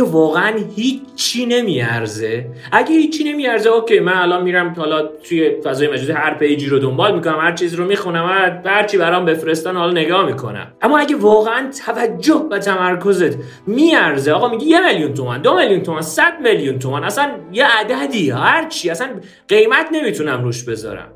واقعا 0.05 0.59
هیچی 0.77 1.47
نمیارزه؟ 1.47 2.47
اگه 2.73 2.93
هیچی 2.93 3.25
نمیارزه 3.25 3.71
اوکی 3.71 4.01
من 4.01 4.13
الان 4.13 4.43
میرم 4.43 4.75
حالا 4.77 5.03
توی 5.03 5.51
فضای 5.65 5.89
مجازی 5.89 6.13
هر 6.13 6.35
پیجی 6.35 6.67
رو 6.67 6.79
دنبال 6.79 7.15
می‌کنم 7.15 7.39
هر 7.41 7.53
چیز 7.53 7.75
رو 7.75 7.85
می‌خونم 7.85 8.27
هر, 8.27 8.63
هر 8.65 8.83
چی 8.83 8.99
برام 8.99 9.25
بفرستن 9.25 9.77
حالا 9.77 9.93
نگاه 9.93 10.27
می‌کنم. 10.27 10.73
اما 10.83 10.99
اگه 10.99 11.17
واقعا 11.17 11.71
توجه 11.87 12.47
و 12.51 12.59
تمرکزت 12.59 13.37
میارزه 13.67 14.33
آقا 14.33 14.49
میگه 14.49 14.67
یه 14.67 14.87
میلیون 14.87 15.15
تومن 15.15 15.43
دو 15.43 15.57
میلیون 15.57 15.83
تومن 15.83 16.01
صد 16.01 16.33
میلیون 16.43 16.79
تومن 16.79 17.05
اصلا 17.05 17.31
یه 17.53 17.65
عددی 17.67 18.31
هر 18.31 18.69
چی 18.69 18.91
اصلا 18.91 19.09
قیمت 19.49 19.87
نمی‌تونم 19.93 20.45
روش 20.45 20.65
بذارم. 20.65 21.09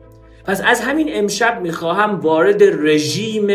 پس 0.46 0.62
از 0.66 0.80
همین 0.80 1.08
امشب 1.12 1.60
می‌خواهم 1.62 2.20
وارد 2.20 2.62
رژیم 2.62 3.46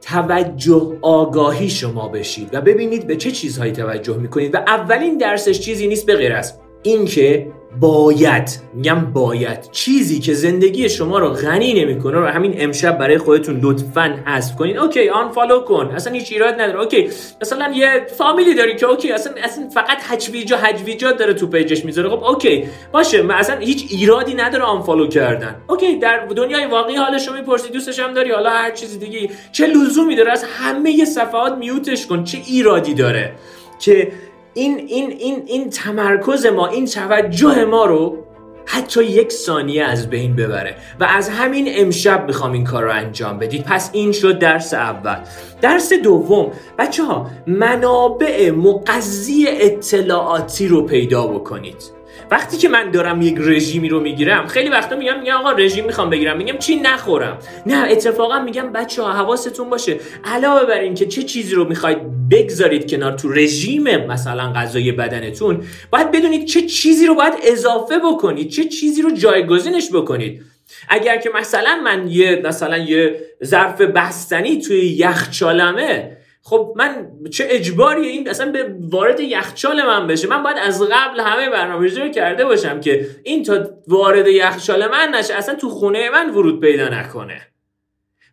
توجه 0.00 0.98
آگاهی 1.02 1.70
شما 1.70 2.08
بشید 2.08 2.48
و 2.52 2.60
ببینید 2.60 3.06
به 3.06 3.16
چه 3.16 3.30
چیزهایی 3.30 3.72
توجه 3.72 4.16
می‌کنید 4.16 4.54
و 4.54 4.58
اولین 4.58 5.18
درسش 5.18 5.60
چیزی 5.60 5.86
نیست 5.88 6.06
به 6.06 6.16
غیر 6.16 6.32
از 6.32 6.54
اینکه 6.82 7.52
باید. 7.78 8.60
میگم 8.74 9.00
باید. 9.12 9.70
چیزی 9.72 10.20
که 10.20 10.34
زندگی 10.34 10.88
شما 10.88 11.18
رو 11.18 11.28
غنی 11.28 11.84
نمی‌کنه 11.84 12.18
رو 12.18 12.26
همین 12.26 12.54
امشب 12.58 12.98
برای 12.98 13.18
خودتون 13.18 13.60
لطفا 13.62 14.18
حذف 14.26 14.56
کنید 14.56 14.78
okay 14.78 15.08
unfollow 15.08 15.60
کن. 15.60 15.90
اصلا 15.94 16.12
هیچ 16.12 16.32
ایراد 16.32 16.60
نداره. 16.60 16.80
okay 16.80 17.10
مثلا 17.40 17.72
یه 17.74 18.06
فامیلی 18.18 18.54
داری 18.54 18.76
که 18.76 18.86
okay 18.86 19.12
اصلا 19.12 19.32
اصلا 19.44 19.68
فقط 19.68 19.98
هجویجا 20.08 20.56
هجویجا 20.56 21.12
داره 21.12 21.34
تو 21.34 21.46
page 21.46 21.71
ش 21.71 21.84
می‌ذاره. 21.84 22.08
خب 22.08 22.24
okay. 22.24 22.64
باشه 22.92 23.22
من 23.22 23.34
اصلا 23.34 23.56
هیچ 23.56 23.86
ایرادی 23.90 24.34
نداره 24.34 24.64
unfollow 24.64 25.06
کردن. 25.06 25.56
okay 25.68 25.96
در 25.96 26.26
دنیای 26.26 26.66
واقعی 26.66 26.96
حال 26.96 27.18
شما 27.18 27.34
می‌پرسی 27.34 27.70
دوستش 27.70 27.98
هم 27.98 28.14
داری. 28.14 28.30
حالا 28.30 28.50
هر 28.50 28.70
چیزی 28.70 28.98
دیگه 28.98 29.30
چه 29.52 29.66
لزومی 29.66 30.16
داره؟ 30.16 30.32
از 30.32 30.44
همه 30.44 31.04
صفحات 31.04 31.52
mute 31.52 31.88
ش 31.88 32.06
کن. 32.06 32.24
چه 32.24 32.38
ایرادی 32.46 32.94
داره؟ 32.94 33.32
که 33.80 34.12
این 34.54 34.78
این 34.78 35.10
این 35.10 35.42
این 35.46 35.70
تمرکز 35.70 36.46
ما 36.46 36.66
این 36.66 36.86
توجه 36.86 37.64
ما 37.64 37.84
رو 37.84 38.24
حتی 38.66 39.04
یک 39.04 39.32
ثانیه 39.32 39.84
از 39.84 40.10
بین 40.10 40.36
ببره 40.36 40.76
و 41.00 41.04
از 41.04 41.28
همین 41.28 41.66
امشب 41.70 42.26
می‌خوام 42.26 42.52
این 42.52 42.64
کار 42.64 42.84
رو 42.84 42.92
انجام 42.92 43.38
بدید. 43.38 43.64
پس 43.64 43.90
این 43.92 44.12
شد 44.12 44.38
درس 44.38 44.74
اول. 44.74 45.16
درس 45.60 45.92
دوم. 45.92 46.52
بچه 46.78 47.04
ها 47.04 47.26
منابع 47.46 48.50
مقضی 48.50 49.46
اطلاعاتی 49.48 50.68
رو 50.68 50.82
پیدا 50.82 51.26
بکنید. 51.26 51.99
وقتی 52.30 52.56
که 52.56 52.68
من 52.68 52.90
دارم 52.90 53.22
یک 53.22 53.34
رژیمی 53.38 53.88
رو 53.88 54.00
می‌گیرم 54.00 54.46
خیلی 54.46 54.68
وقتا 54.68 54.96
میگم 54.96 55.20
میگم 55.20 55.34
آقا 55.34 55.52
رژیم 55.52 55.84
می‌خوام 55.84 56.10
بگیرم. 56.10 56.36
میگم 56.36 56.58
چی 56.58 56.76
نخورم؟ 56.76 57.38
نه 57.66 57.90
اتفاقا 57.90 58.42
میگم 58.42 58.72
بچه 58.72 59.02
ها 59.02 59.12
حواستون 59.12 59.70
باشه. 59.70 59.96
علاوه 60.24 60.66
بر 60.66 60.80
این 60.80 60.94
که 60.94 61.06
چه 61.06 61.22
چیزی 61.22 61.54
رو 61.54 61.68
می‌خواید 61.68 61.98
بگذارید 62.30 62.90
کنار 62.90 63.12
تو 63.12 63.32
رژیم 63.32 64.06
مثلا 64.06 64.52
غذای 64.52 64.92
بدنتون 64.92 65.62
باید 65.90 66.10
بدونید 66.10 66.44
چه 66.44 66.62
چیزی 66.62 67.06
رو 67.06 67.14
باید 67.14 67.34
اضافه 67.42 67.98
بکنید 67.98 68.48
چه 68.48 68.64
چیزی 68.64 69.02
رو 69.02 69.10
جایگزینش 69.10 69.90
بکنید. 69.92 70.42
اگر 70.88 71.16
که 71.16 71.30
مثلا 71.34 71.80
من 71.84 72.08
یه 72.08 72.42
مثلا 72.44 72.78
یه 72.78 73.20
ظرف 73.44 73.80
بستنی 73.80 74.60
توی 74.60 74.80
یخچالمه 74.80 76.16
خب 76.50 76.72
من 76.76 77.08
چه 77.30 77.46
اجباری 77.50 78.06
این 78.06 78.28
اصلا 78.28 78.52
به 78.52 78.74
وارد 78.80 79.20
یخچال 79.20 79.82
من 79.82 80.06
بشه؟ 80.06 80.28
من 80.28 80.42
باید 80.42 80.56
از 80.58 80.82
قبل 80.82 81.20
همه 81.20 81.50
برنامه‌ریزی 81.50 82.00
رو 82.00 82.08
کرده 82.08 82.44
باشم 82.44 82.80
که 82.80 83.06
این 83.22 83.42
تا 83.42 83.70
وارد 83.88 84.26
یخچال 84.26 84.86
من 84.86 85.08
نشه 85.14 85.34
اصلا 85.34 85.54
تو 85.54 85.68
خونه 85.68 86.10
من 86.10 86.30
ورود 86.30 86.60
پیدا 86.60 86.88
نکنه. 86.88 87.40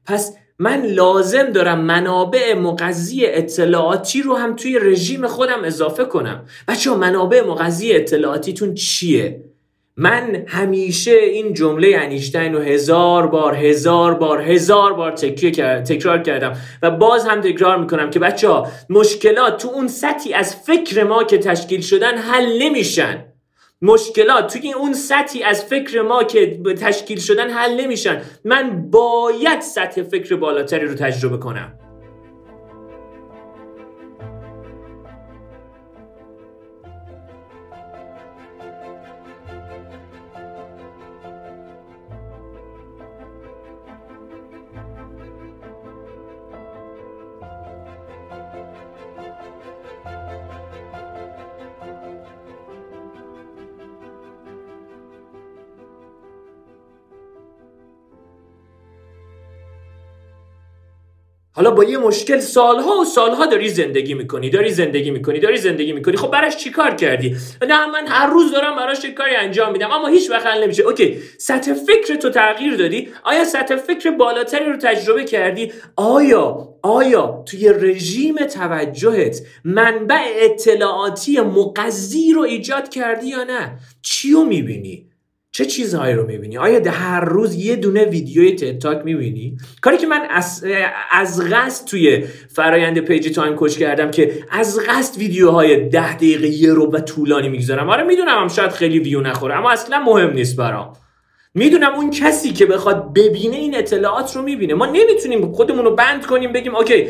پس 0.06 0.38
من 0.60 0.86
لازم 0.86 1.44
دارم 1.44 1.82
منابع 1.82 2.54
مغذی 2.54 3.26
اطلاعاتی 3.26 4.22
رو 4.22 4.36
هم 4.36 4.56
توی 4.56 4.80
رژیم 4.80 5.28
خودم 5.28 5.64
اضافه 5.64 6.06
کنم. 6.06 6.46
بچه 6.68 6.96
منابع 6.96 7.42
مغذی 7.42 7.94
اطلاعاتیتون 7.94 8.74
چیه؟ 8.74 9.44
من 10.00 10.44
همیشه 10.48 11.12
این 11.12 11.54
جمله 11.54 11.98
انیشتین 12.00 12.54
رو 12.54 12.60
هزار 12.60 13.27
بار 13.27 13.56
هزار 13.56 14.13
بار 14.13 14.42
هزار 14.42 14.94
بار 14.94 15.12
تکرار 15.82 16.22
کردم 16.22 16.54
و 16.82 16.92
باز 16.92 17.25
هم 17.25 17.42
تکرار 17.42 17.77
می‌کنم 17.77 18.10
که 18.10 18.20
بچه 18.20 18.50
ها 18.50 18.68
مشکلات 18.89 19.62
تو 19.62 19.68
اون 19.68 19.88
سطحی 19.88 20.34
از 20.34 20.56
فکر 20.56 21.04
ما 21.04 21.24
که 21.24 21.38
تشکیل 21.38 21.82
شدن 21.82 22.18
حل 22.18 22.63
نمیشن. 22.63 23.25
مشکلات 23.82 24.54
توی 24.54 24.74
اون 24.74 24.94
سطحی 24.94 25.44
از 25.44 25.66
فکر 25.66 26.01
ما 26.01 26.24
که 26.24 26.60
تشکیل 26.82 27.20
شدن 27.20 27.50
حل 27.50 27.82
نمیشن. 27.82 28.22
من 28.46 28.89
باید 28.92 29.62
سطح 29.62 30.04
فکر 30.04 30.36
بالاتری 30.36 30.86
رو 30.86 30.94
تجربه 30.94 31.38
کنم. 31.38 31.87
حالا 61.58 61.72
با 61.72 61.84
یه 61.84 61.98
مشکل 61.98 62.40
سالها 62.40 62.98
و 62.98 63.06
سالها 63.06 63.46
داری 63.46 63.70
زندگی 63.70 64.14
می‌کنی 64.14 64.50
داری 64.50 64.70
زندگی 64.70 65.12
می‌کنی 65.12 65.40
داری 65.40 65.58
زندگی 65.58 65.94
می‌کنی. 65.94 66.18
خب 66.18 66.32
براش 66.32 66.58
چیکار 66.58 66.96
کردی؟ 66.96 67.36
نه 67.62 67.86
من 67.86 68.08
هر 68.08 68.28
روز 68.28 68.52
دارم 68.52 68.76
براش 68.76 69.06
کاری 69.06 69.36
انجام 69.36 69.72
میدم 69.72 69.92
اما 69.92 70.08
هیچ 70.08 70.30
وقت 70.30 70.46
حل 70.46 70.64
نمیشه. 70.64 70.84
اوکی 70.84 71.18
سطح 71.38 71.74
فکر 71.74 72.16
تو 72.16 72.30
تغییر 72.30 72.76
دادی. 72.76 73.10
آیا 73.24 73.46
سطح 73.46 73.76
فکر 73.76 74.12
بالاتری 74.12 74.66
رو 74.66 74.78
تجربه 74.78 75.24
کردی؟ 75.24 75.72
آیا 75.96 76.70
آیا 76.82 77.44
توی 77.46 77.70
رژیم 77.70 78.36
توجهت 78.36 79.42
منبع 79.64 80.22
اطلاعاتی 80.36 81.42
مقضی 81.42 82.34
رو 82.34 82.42
ایجاد 82.42 82.90
کردی 82.90 83.28
یا 83.28 83.44
نه؟ 83.44 83.80
چیو 84.02 84.44
می‌بینی؟ 84.44 85.07
چه 85.58 85.66
چیزهایی 85.66 86.16
رو 86.16 86.28
می‌بینی؟ 86.28 86.58
آیا 86.58 86.80
ده 86.80 86.90
هر 86.90 87.26
روز 87.26 87.56
یه 87.56 87.76
دونه 87.76 88.06
ویدیوی 88.06 88.52
تتاک 88.52 89.06
می‌بینی؟ 89.06 89.58
کاری 89.82 89.98
که 89.98 90.08
من 90.08 90.22
از, 90.30 90.66
از 91.12 91.42
قصد 91.42 91.88
توی 91.88 92.24
فرایند 92.50 93.00
page 93.00 93.36
Time 93.36 93.56
Coach 93.56 93.77
کردم 93.78 94.12
که 94.12 94.44
از 94.52 94.80
قصد 94.90 95.18
ویدیوهای 95.18 95.90
ده 95.90 96.16
دقیقه 96.16 96.48
یه 96.48 96.74
رو 96.74 96.92
و 96.92 97.00
طولانی 97.00 97.50
می‌گذارم. 97.50 97.90
آره 97.90 98.04
می‌دونم 98.04 98.42
هم 98.42 98.48
شاید 98.48 98.72
خیلی 98.72 99.00
ویو 99.00 99.22
نخوره 99.22 99.58
اما 99.58 99.72
اصلا 99.72 100.00
مهم 100.00 100.34
نیست 100.34 100.56
برام. 100.56 100.94
می‌دونم 101.58 101.96
اون 101.96 102.12
کسی 102.12 102.54
که 102.54 102.66
بخواد 102.66 103.14
ببینه 103.14 103.56
این 103.56 103.78
اطلاعات 103.78 104.36
رو 104.36 104.42
می‌بینه. 104.42 104.74
ما 104.74 104.86
نمی‌تونیم 104.86 105.52
خودمون 105.52 105.86
رو 105.86 105.96
بند 105.96 106.26
کنیم 106.26 106.54
بگیم 106.54 106.76
okay 106.75 107.08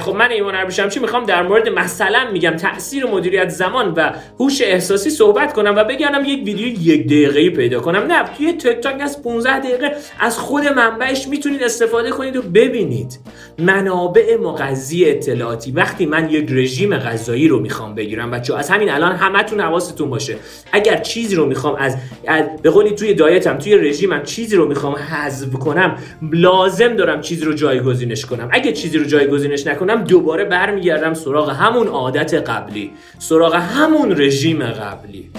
خب 0.00 0.14
من 0.14 0.30
ایمان 0.30 0.68
چی 0.68 1.00
می‌خوام 1.00 1.24
در 1.24 1.42
مورد 1.42 1.68
مثلا 1.68 2.30
میگم 2.32 2.50
تاثیر 2.50 3.06
مدیریت 3.06 3.48
زمان 3.48 3.92
و 3.96 4.10
هوش 4.40 4.62
احساسی 4.62 5.10
صحبت 5.10 5.52
کنم 5.52 5.74
و 5.76 5.84
بگم 5.84 6.24
یک 6.24 6.44
ویدیو 6.44 6.68
یک 6.82 7.06
دقیقه 7.06 7.50
پیدا 7.50 7.80
کنم. 7.80 7.98
نه 7.98 8.24
توی 8.36 8.52
تیک 8.52 8.80
تاک 8.80 9.00
از 9.00 9.22
15 9.22 9.58
دقیقه. 9.58 9.92
از 10.20 10.38
خود 10.38 10.66
منبعش 10.66 11.28
می‌تونید 11.28 11.62
استفاده 11.62 12.10
کنید 12.10 12.36
و 12.36 12.42
ببینید. 12.42 13.18
منابع 13.58 14.36
مغذی 14.36 15.04
اطلاعاتی. 15.10 15.72
وقتی 15.72 16.06
من 16.06 16.30
یک 16.30 16.46
رژیم 16.50 16.96
غذایی 16.96 17.48
رو 17.48 17.60
می‌خوام 17.60 17.94
بگیرم 17.94 18.30
بچه 18.30 18.56
از 18.56 18.70
همین 18.70 18.90
الان 18.90 19.12
همتون 19.12 19.60
حواستون 19.60 20.10
باشه. 20.10 20.36
اگر 20.72 20.96
چیزی 20.96 21.36
رو 21.36 21.46
می‌خوام 21.46 21.74
از, 21.74 21.96
از 22.26 22.44
به 22.62 22.70
قولی 22.70 22.90
توی 22.90 23.14
دایتم 23.14 23.58
توی 23.58 23.83
رژیمم 23.84 24.22
چیزی 24.22 24.56
رو 24.56 24.68
می‌خوام 24.68 24.94
حذف 24.94 25.52
کنم 25.52 25.98
لازم 26.32 26.96
دارم 26.96 27.20
چیزی 27.20 27.44
رو 27.44 27.52
جایگزینش 27.52 28.26
کنم. 28.26 28.48
اگه 28.52 28.72
چیزی 28.72 28.98
رو 28.98 29.04
جایگزینش 29.04 29.66
نکنم 29.66 30.04
دوباره 30.04 30.44
برمیگردم 30.44 31.14
سراغ 31.14 31.50
همون 31.50 31.88
عادت 31.88 32.34
قبلی 32.34 32.90
سراغ 33.18 33.54
همون 33.54 34.20
رژیم 34.20 34.64
قبلی. 34.64 35.30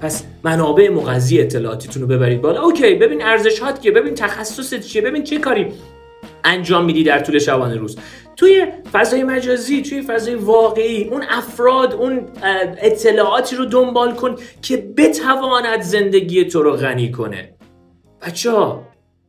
پس 0.00 0.24
منابع 0.44 0.88
مغذی 0.88 1.40
اطلاعاتیتون 1.40 2.02
رو 2.02 2.08
ببرید 2.08 2.40
بالا. 2.40 2.62
اوکی 2.62 2.94
ببین 2.94 3.22
ارزشات 3.22 3.82
که 3.82 3.90
ببین 3.90 4.14
تخصصت 4.14 4.80
چیه 4.80 5.02
ببین 5.02 5.22
چه 5.22 5.38
کاری 5.38 5.72
انجام 6.44 6.84
میدی 6.84 7.04
در 7.04 7.18
طول 7.18 7.38
شبانه 7.38 7.76
روز. 7.76 7.96
توی 8.36 8.66
فضای 8.92 9.24
مجازی 9.24 9.82
توی 9.82 10.02
فضای 10.02 10.34
واقعی 10.34 11.04
اون 11.04 11.24
افراد 11.28 11.94
اون 11.94 12.28
اطلاعاتی 12.82 13.56
رو 13.56 13.64
دنبال 13.64 14.14
کن 14.14 14.36
که 14.62 14.76
بتواند 14.76 15.80
زندگی 15.80 16.44
تو 16.44 16.62
رو 16.62 16.72
غنی 16.72 17.10
کنه. 17.10 17.54
بچه 18.22 18.50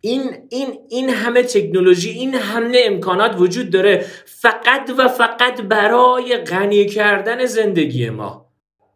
این 0.01 0.21
این 0.49 0.67
این 0.89 1.09
همه 1.09 1.43
تکنولوژی 1.43 2.09
این 2.09 2.35
همه 2.35 2.81
امکانات 2.85 3.35
وجود 3.39 3.69
داره 3.69 4.05
فقط 4.25 4.91
و 4.97 5.07
فقط 5.07 5.61
برای 5.61 6.37
غنی 6.37 6.85
کردن 6.85 7.45
زندگی 7.45 8.09
ما. 8.09 8.51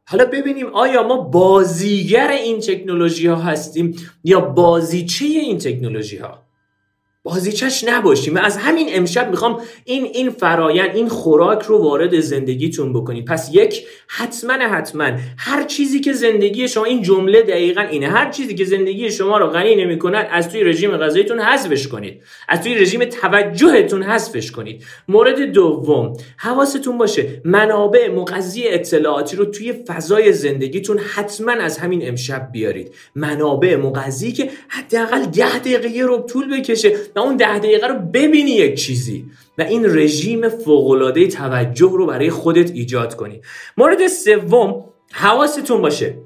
حالا 0.07 0.25
ببینیم 0.25 0.67
آیا 0.67 1.07
ما 1.07 1.17
بازیگر 1.17 2.27
این 2.27 2.60
تکنولوژی 2.60 3.27
ها 3.27 3.36
هستیم 3.36 3.95
یا 4.24 4.39
بازیچه 4.39 5.25
این 5.25 5.57
تکنولوژی 5.57 6.17
ها 6.17 6.44
بازیچش 7.25 7.84
نباشیم 7.84 8.38
از 8.38 8.58
همین 8.58 8.88
امشب 8.91 9.29
می‌خوام 9.29 9.62
این 9.86 10.05
این 10.05 10.29
فرایند 10.29 10.96
این 10.96 11.10
خوراک 11.10 11.63
رو 11.63 11.77
وارد 11.77 12.20
زندگیتون 12.20 12.94
بکنید 12.94 13.25
پس 13.25 13.50
یک 13.53 13.88
حتما 14.08 14.53
حتما 14.53 15.12
هر 15.38 15.63
چیزی 15.63 16.00
که 16.00 16.13
زندگی 16.13 16.67
شما 16.67 16.86
این 16.86 17.01
جمله 17.01 17.41
دقیقا 17.41 17.82
اینه. 17.82 18.08
هر 18.08 18.29
چیزی 18.29 18.55
که 18.55 18.65
زندگی 18.65 19.12
شما 19.12 19.38
رو 19.38 19.48
غنی 19.48 19.75
نمی‌کند 19.75 20.27
از 20.32 20.50
توی 20.50 20.63
رژیم 20.63 20.98
غذاییتون 20.98 21.39
حذفش 21.39 21.88
کنید. 21.88 22.22
از 22.50 22.62
توی 22.62 22.75
رژیم 22.75 23.05
توجهتون 23.05 24.03
حذفش 24.03 24.51
کنید. 24.51 24.84
مورد 25.08 25.41
دوم 25.41 26.13
حواستون 26.38 26.98
باشه 26.98 27.41
منابع 27.46 28.10
مغذی 28.10 28.67
اطلاعاتی 28.67 29.36
رو 29.36 29.46
توی 29.46 29.74
فضای 29.74 30.34
زندگیتون 30.34 30.98
حتما 30.98 31.51
از 31.51 31.77
همین 31.77 32.08
امشب 32.08 32.50
بیارید. 32.51 32.94
منابع 33.15 33.75
مغذی 33.75 34.32
که 34.32 34.50
حداقل 34.67 35.25
ده 35.25 35.60
دقیقه 35.60 36.01
رو 36.01 36.17
طول 36.17 36.60
بکشه 36.60 36.91
و 37.15 37.19
اون 37.19 37.36
ده 37.36 37.60
دقیقه 37.60 37.88
رو 37.88 38.00
ببینی 38.00 38.51
یک 38.51 38.79
چیزی 38.79 39.25
و 39.57 39.62
این 39.62 39.86
رژیم 39.86 40.50
فوقالعاده 40.50 41.27
توجه 41.27 41.91
رو 41.91 42.05
برای 42.05 42.29
خودت 42.29 42.72
ایجاد 42.72 43.15
کنی. 43.15 43.41
مورد 43.77 44.07
سوم 44.07 44.84
حواستون 45.13 45.81
باشه. 45.81 46.17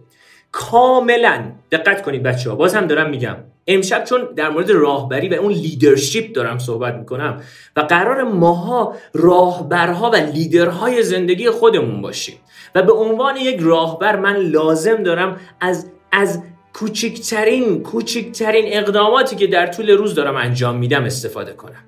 کاملا 0.51 1.51
دقت 1.71 2.01
کنید 2.01 2.23
بچه 2.23 2.49
ها 2.49 2.55
باز 2.55 2.75
هم 2.75 2.87
دارم 2.87 3.09
میگم. 3.09 3.35
امشب 3.67 4.03
چون 4.03 4.21
در 4.35 4.49
مورد 4.49 4.71
راهبری 4.71 5.29
و 5.29 5.33
اون 5.33 5.51
لیدرشپ 5.51 6.31
دارم 6.31 6.57
صحبت 6.57 6.95
می‌کنم 6.95 7.41
و 7.75 7.81
قرار 7.81 8.23
ماها 8.23 8.95
راهبرها 9.13 10.09
و 10.09 10.15
لیدرهای 10.15 11.03
زندگی 11.03 11.49
خودمون 11.49 12.01
باشیم. 12.01 12.35
و 12.75 12.83
به 12.83 12.93
عنوان 12.93 13.37
یک 13.37 13.59
راهبر 13.59 14.15
من 14.15 14.35
لازم 14.35 15.03
دارم 15.03 15.39
از 15.61 15.91
از 16.11 16.43
کوچکترین 16.79 17.83
کوچکترین 17.83 18.65
اقداماتی 18.67 19.35
که 19.35 19.47
در 19.47 19.67
طول 19.67 19.89
روز 19.89 20.15
دارم 20.15 20.35
انجام 20.35 20.77
میدم 20.77 21.03
استفاده 21.03 21.53
کنم. 21.53 21.83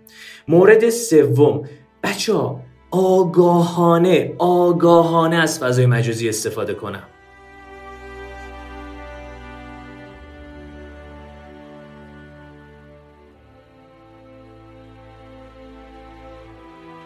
مورد 0.47 0.89
سوم 0.89 1.69
بچه 2.03 2.33
ها 2.33 2.59
آگاهانه 2.91 4.33
آگاهانه 4.37 5.35
از 5.35 5.59
فضای 5.59 5.85
مجازی 5.85 6.29
استفاده 6.29 6.73
کنم. 6.73 7.03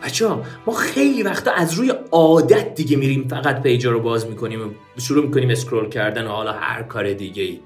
بچه 0.04 0.28
ما 0.68 0.74
خیلی 0.74 1.24
وقتا 1.24 1.52
از 1.52 1.74
روی 1.74 1.94
عادت 2.12 2.76
دیگه 2.76 2.98
میریم 2.98 3.28
فقط 3.28 3.62
پیجا 3.62 3.92
رو 3.92 4.00
باز 4.00 4.28
می‌کنیم 4.28 4.68
و 4.68 5.00
شروع 5.00 5.26
می‌کنیم 5.26 5.50
اسکرول 5.50 5.90
کردن 5.90 6.28
و 6.28 6.30
حالا 6.30 6.54
هر 6.54 6.84
کار 6.84 7.14
دیگه 7.14 7.44
ای 7.44 7.60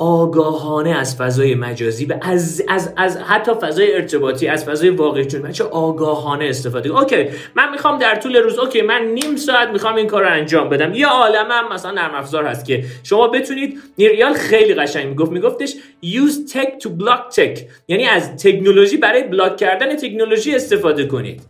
آگاهانه 0.00 0.90
از 0.90 1.16
فضای 1.16 1.54
مجازی 1.54 2.04
و 2.04 2.18
از, 2.22 2.62
از, 2.68 2.92
از 2.96 3.16
حتی 3.16 3.52
فضای 3.62 3.94
ارتباطی 3.94 4.48
از 4.48 4.64
فضای 4.64 4.90
واقعی 4.90 5.24
چون 5.24 5.42
بچه 5.42 5.64
آگاهانه 5.64 6.44
استفاده 6.44 6.98
اوکی 6.98 7.28
من 7.54 7.70
می‌خوام 7.70 7.98
در 7.98 8.14
طول 8.14 8.36
روز 8.36 8.58
okay 8.58 8.82
من 8.82 9.02
نیم 9.04 9.36
ساعت 9.36 9.68
می‌خوام 9.68 9.94
این 9.94 10.06
کار 10.06 10.22
رو 10.22 10.30
انجام 10.30 10.68
بدم. 10.68 10.94
یه 10.94 11.06
عالمم 11.06 11.72
مثلا 11.72 11.90
نرم 11.90 12.14
افزار 12.14 12.44
هست 12.44 12.64
که 12.64 12.84
شما 13.02 13.28
بتونید 13.28 13.78
Nir 13.98 14.13
Eyal 14.13 14.32
خیلی 14.32 14.74
قشنگ 14.74 15.06
می‌گفت 15.06 15.32
میگفتش 15.32 15.74
use 16.04 16.52
tech 16.52 16.82
to 16.82 16.88
block 17.02 17.34
tech. 17.36 17.60
یعنی 17.88 18.04
از 18.04 18.36
تکنولوژی 18.36 18.96
برای 18.96 19.22
block 19.22 19.56
کردن 19.56 19.96
تکنولوژی 19.96 20.54
استفاده 20.54 21.06
کنید. 21.06 21.42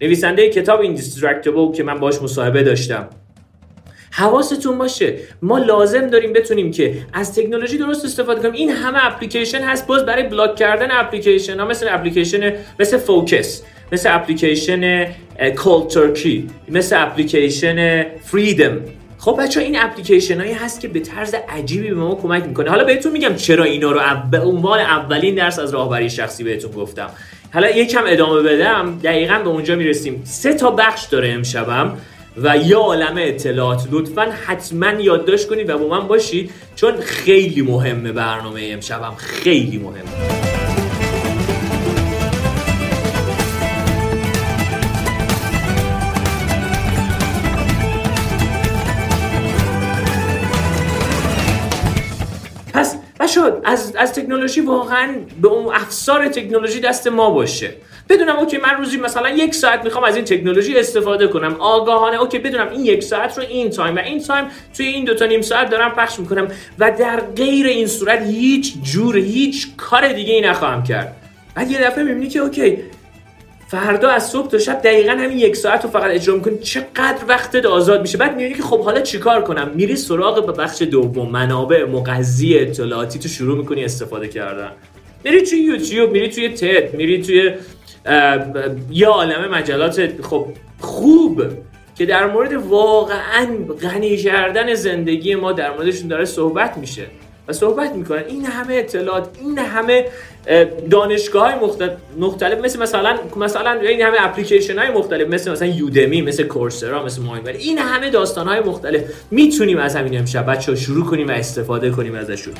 نویسنده 0.00 0.48
کتاب 0.48 0.96
Indistractable 0.96 1.76
که 1.76 1.82
من 1.82 1.94
باش 1.94 2.22
مصاحبه 2.22 2.62
داشتم. 2.62 3.08
حواستون 4.10 4.78
باشه. 4.78 5.14
ما 5.42 5.58
لازم 5.58 6.06
داریم 6.06 6.32
بتونیم 6.32 6.70
که 6.70 6.94
از 7.12 7.34
تکنولوژی 7.34 7.78
درست 7.78 8.04
استفاده 8.04 8.40
کنیم. 8.40 8.52
این 8.52 8.70
همه 8.70 9.06
اپلیکیشن 9.06 9.60
هست 9.60 9.86
باز 9.86 10.06
برای 10.06 10.22
block 10.22 10.56
کردن 10.56 10.88
اپلیکیشن 10.90 11.60
ها 11.60 11.66
مثل 11.66 11.86
اپلیکیشن 11.90 12.52
مثل 12.80 12.98
فوکس 12.98 13.62
مثل 13.92 14.14
اپلیکیشن 14.14 15.06
کول 15.56 15.88
ترکی 15.88 16.50
مثل 16.68 17.02
اپلیکیشن 17.02 18.06
فریدم. 18.24 18.80
خب 19.18 19.40
بچه 19.42 19.60
این 19.60 19.78
اپلیکیشن 19.80 20.40
هایی 20.40 20.52
هست 20.52 20.80
که 20.80 20.88
به 20.88 21.00
طرز 21.00 21.34
عجیبی 21.48 21.88
به 21.88 21.94
ما 21.94 22.14
کمک 22.14 22.44
می‌کنه. 22.44 22.70
حالا 22.70 22.84
بهتون 22.84 23.12
میگم 23.12 23.34
چرا 23.34 23.64
اینا 23.64 23.92
رو 23.92 24.00
به 24.30 24.40
عنوان 24.40 24.80
اولین 24.80 25.34
درس 25.34 25.58
از 25.58 25.74
راهبری 25.74 26.10
شخصی 26.10 26.44
بهتون 26.44 26.70
گفتم. 26.70 27.10
حالا 27.54 27.70
یکم 27.70 28.02
ادامه 28.06 28.42
بدم. 28.42 28.98
دقیقا 29.04 29.38
به 29.38 29.48
اونجا 29.48 29.76
می‌رسیم. 29.76 30.22
سه 30.24 30.54
تا 30.54 30.70
بخش 30.70 31.04
داره 31.06 31.28
امشبم. 31.28 31.98
و 32.42 32.56
یه 32.56 32.76
عالم 32.76 33.14
اطلاعات. 33.18 33.88
لطفا 33.90 34.22
حتما 34.46 34.90
یادداشت 34.90 35.48
کنید 35.48 35.70
و 35.70 35.78
با 35.78 35.88
من 35.88 36.08
باشید 36.08 36.50
چون 36.76 37.00
خیلی 37.00 37.62
مهمه 37.62 38.12
برنامه 38.12 38.60
امشبم. 38.72 39.14
خیلی 39.16 39.78
مهمه. 39.78 40.47
از, 53.68 53.96
از 53.96 54.12
تکنولوژی 54.12 54.60
واقعا 54.60 55.14
به 55.42 55.48
اون 55.48 55.74
افسار 55.74 56.28
تکنولوژی 56.28 56.80
دست 56.80 57.06
ما 57.06 57.30
باشه. 57.30 57.70
بدونم 58.08 58.36
okay 58.36 58.58
من 58.58 58.76
روزی 58.78 58.96
مثلا 58.96 59.28
یک 59.30 59.54
ساعت 59.54 59.84
می‌خوام 59.84 60.04
از 60.04 60.16
این 60.16 60.24
تکنولوژی 60.24 60.78
استفاده 60.78 61.26
کنم. 61.26 61.56
آگاهانه 61.58 62.20
okay 62.20 62.38
بدونم 62.38 62.68
این 62.68 62.84
یک 62.84 63.02
ساعت 63.02 63.38
رو 63.38 63.44
این 63.44 63.70
time 63.70 63.96
و 63.96 63.98
این 63.98 64.20
time 64.20 64.44
توی 64.76 64.86
این 64.86 65.04
دو 65.04 65.14
تا 65.14 65.26
نیم 65.26 65.42
ساعت 65.42 65.70
دارم 65.70 65.90
پخش 65.90 66.18
می‌کنم 66.18 66.48
و 66.78 66.90
در 66.90 67.20
غیر 67.20 67.66
این 67.66 67.86
صورت 67.86 68.22
هیچ 68.22 68.74
جور 68.82 69.16
هیچ 69.16 69.68
کار 69.76 70.12
دیگه 70.12 70.34
ای 70.34 70.40
نخواهم 70.40 70.82
کرد. 70.82 71.16
بعد 71.54 71.70
یه 71.70 71.78
دفعه 71.86 72.04
می‌بینی 72.04 72.28
که 72.28 72.38
okay 72.38 72.78
فردا 73.70 74.08
از 74.08 74.30
صبح 74.30 74.48
تا 74.48 74.58
شب 74.58 74.82
دقیقا 74.82 75.12
همین 75.12 75.38
یک 75.38 75.56
ساعت 75.56 75.84
رو 75.84 75.90
فقط 75.90 76.10
اجرا 76.10 76.34
می‌کنی. 76.34 76.58
چقدر 76.58 77.24
وقتت 77.28 77.66
آزاد 77.66 78.00
میشه. 78.00 78.18
بعد 78.18 78.36
می‌بینی 78.36 78.54
که 78.54 78.62
خب 78.62 78.80
حالا 78.80 79.00
چیکار 79.00 79.42
کنم؟ 79.42 79.70
میری 79.74 79.96
سراغ 79.96 80.46
به 80.46 80.52
بخش 80.52 80.82
دوم 80.82 81.30
منابع 81.30 81.84
مغذی 81.84 82.58
اطلاعاتی 82.58 83.18
تو 83.18 83.28
شروع 83.28 83.58
می‌کنی 83.58 83.84
استفاده 83.84 84.28
کردن. 84.28 84.70
میری 85.24 85.42
توی 85.42 85.58
یوتیوب 85.58 86.12
میری 86.12 86.28
توی 86.28 86.48
تد 86.48 86.94
میری 86.94 87.22
توی 87.22 87.52
یه 88.90 89.06
عالم 89.06 89.50
مجلات. 89.50 90.22
خب 90.22 90.46
خوب 90.80 91.42
که 91.96 92.06
در 92.06 92.26
مورد 92.26 92.52
واقعا 92.52 93.46
غنی 93.82 94.16
کردن 94.16 94.74
زندگی 94.74 95.34
ما 95.34 95.52
در 95.52 95.70
موردشون 95.70 96.08
داره 96.08 96.24
صحبت 96.24 96.76
میشه. 96.78 97.04
و 97.48 97.52
صحبت 97.52 97.92
می‌کنن. 97.92 98.24
این 98.28 98.44
همه 98.44 98.74
اطلاعات 98.74 99.28
این 99.40 99.58
همه 99.58 100.04
دانشگاه 100.90 101.52
های 101.52 101.70
مختلف 102.18 102.64
مثل 102.64 102.78
مثلا 102.78 103.18
مثلا 103.36 103.72
این 103.72 104.02
همه 104.02 104.16
اپلیکیشن 104.20 104.78
های 104.78 104.90
مختلف 104.90 105.28
مثل 105.28 105.52
مثلا 105.52 105.68
یودمی 105.68 106.22
مثل 106.22 106.42
کورسرا 106.42 107.04
مثل 107.04 107.22
ماینور 107.22 107.52
این 107.52 107.78
همه 107.78 108.10
داستان 108.10 108.48
های 108.48 108.60
مختلف 108.60 109.02
می‌تونیم 109.30 109.78
از 109.78 109.96
همین 109.96 110.18
امشب 110.18 110.46
بچه 110.46 110.76
شروع 110.76 111.04
کنیم 111.04 111.28
و 111.28 111.30
استفاده 111.30 111.90
کنیم 111.90 112.14
ازشون. 112.14 112.54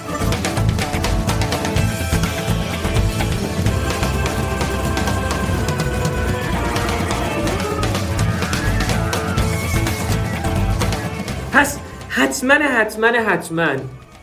پس 11.53 11.79
حتما 12.09 12.55
حتما 12.55 13.07
حتما 13.07 13.69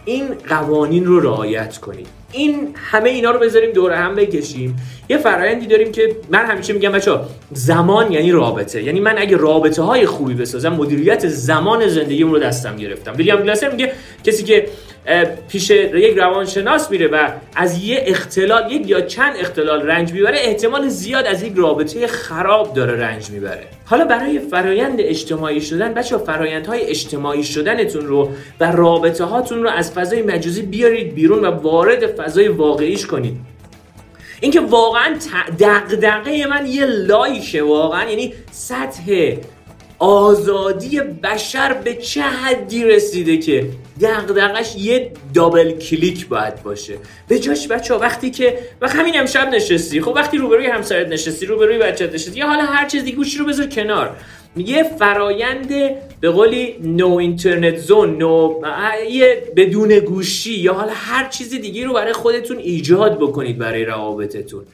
این 0.05 0.27
قوانین 0.49 1.05
رو 1.05 1.19
رعایت 1.19 1.77
کنید 1.77 2.24
این 2.35 2.69
همه 2.75 3.09
اینا 3.09 3.31
رو 3.31 3.39
بذاریم 3.39 3.71
دور 3.71 3.91
هم 3.91 4.15
بکشیم. 4.15 4.75
یه 5.09 5.17
فرایندی 5.17 5.67
داریم 5.67 5.91
که 5.91 6.15
من 6.29 6.45
همیشه 6.45 6.73
میگم 6.73 6.91
بچه 6.91 7.19
زمان 7.51 8.11
یعنی 8.11 8.31
رابطه. 8.31 8.83
یعنی 8.83 8.99
من 8.99 9.15
اگه 9.17 9.37
رابطه 9.37 9.81
های 9.81 10.05
خوبی 10.05 10.33
بسازم 10.33 10.69
مدیریت 10.69 11.27
زمان 11.27 11.87
زندگیم 11.87 12.31
رو 12.31 12.39
دستم 12.39 12.75
گرفتم. 12.75 13.13
ویلیام 13.17 13.41
گلاسر 13.41 13.69
میگه 13.69 13.91
کسی 14.23 14.43
که 14.43 14.67
پیش 15.47 15.69
یک 15.69 16.17
روانشناس 16.17 16.91
میره 16.91 17.07
و 17.07 17.29
از 17.55 17.83
یه 17.83 18.03
اختلال 18.07 18.71
یک 18.71 18.89
یا 18.89 19.01
چند 19.01 19.35
اختلال 19.39 19.81
رنج 19.81 20.13
می‌بره 20.13 20.37
احتمال 20.41 20.87
زیاد 20.87 21.25
از 21.25 21.43
یک 21.43 21.53
رابطه 21.55 22.07
خراب 22.07 22.73
داره 22.73 22.99
رنج 22.99 23.29
می‌بره. 23.29 23.63
حالا 23.85 24.05
برای 24.05 24.39
فرایند 24.39 24.95
اجتماعی 24.99 25.61
شدن 25.61 25.93
بچه 25.93 26.17
فرایندهای 26.17 26.81
اجتماعی 26.81 27.43
شدنتون 27.43 28.05
رو 28.05 28.31
و 28.59 28.71
رابطه 28.71 29.23
هاتون 29.23 29.63
رو 29.63 29.69
از 29.69 29.91
فضای 29.91 30.21
مجازی 30.21 30.61
بیارید 30.61 31.15
بیرون 31.15 31.45
و 31.45 31.51
وارد 31.51 32.07
فضای 32.07 32.47
واقعیش 32.47 33.05
کنید. 33.05 33.37
اینکه 34.41 34.59
واقعا 34.59 35.15
دغدغه 35.59 36.47
من 36.47 36.65
یه 36.65 36.85
لایشه 36.85 37.63
واقعا 37.63 38.09
یعنی 38.09 38.33
سطح 38.51 39.35
آزادی 39.99 40.99
بشر 40.99 41.73
به 41.73 41.93
چه 41.93 42.21
حدی 42.21 42.83
رسیده 42.83 43.37
که 43.37 43.69
دغدغش 44.01 44.75
یه 44.75 45.11
دابل 45.33 45.71
کلیک 45.71 46.27
باید 46.27 46.63
باشه. 46.63 46.97
به 47.27 47.39
جاش 47.39 47.67
بچه 47.67 47.95
وقتی 47.95 48.31
که 48.31 48.59
و 48.81 48.89
همین 48.89 49.19
امشب 49.19 49.49
نشستی. 49.49 50.01
خب 50.01 50.13
وقتی 50.15 50.37
روبروی 50.37 50.67
همسرت 50.67 51.07
نشستی 51.07 51.45
روبروی 51.45 51.77
بچت 51.77 52.13
نشستی 52.13 52.39
یا 52.39 52.47
حالا 52.47 52.63
هر 52.63 52.87
چیز 52.87 53.03
دیگه 53.03 53.17
گوشی 53.17 53.37
رو 53.37 53.45
بذار 53.45 53.67
کنار. 53.67 54.15
یه 54.57 54.83
فرایند 54.83 55.69
به 56.21 56.29
قولی 56.29 56.75
نو 56.83 57.15
اینترنت 57.15 57.77
زون 57.77 58.17
نو 58.17 58.61
یه 59.09 59.43
بدون 59.55 59.99
گوشی 59.99 60.53
یا 60.53 60.73
حالا 60.73 60.91
هر 60.95 61.29
چیز 61.29 61.49
دیگه 61.49 61.85
رو 61.85 61.93
برای 61.93 62.13
خودتون 62.13 62.57
ایجاد 62.57 63.17
بکنید 63.19 63.57
برای 63.57 63.85
روابطتون. 63.85 64.65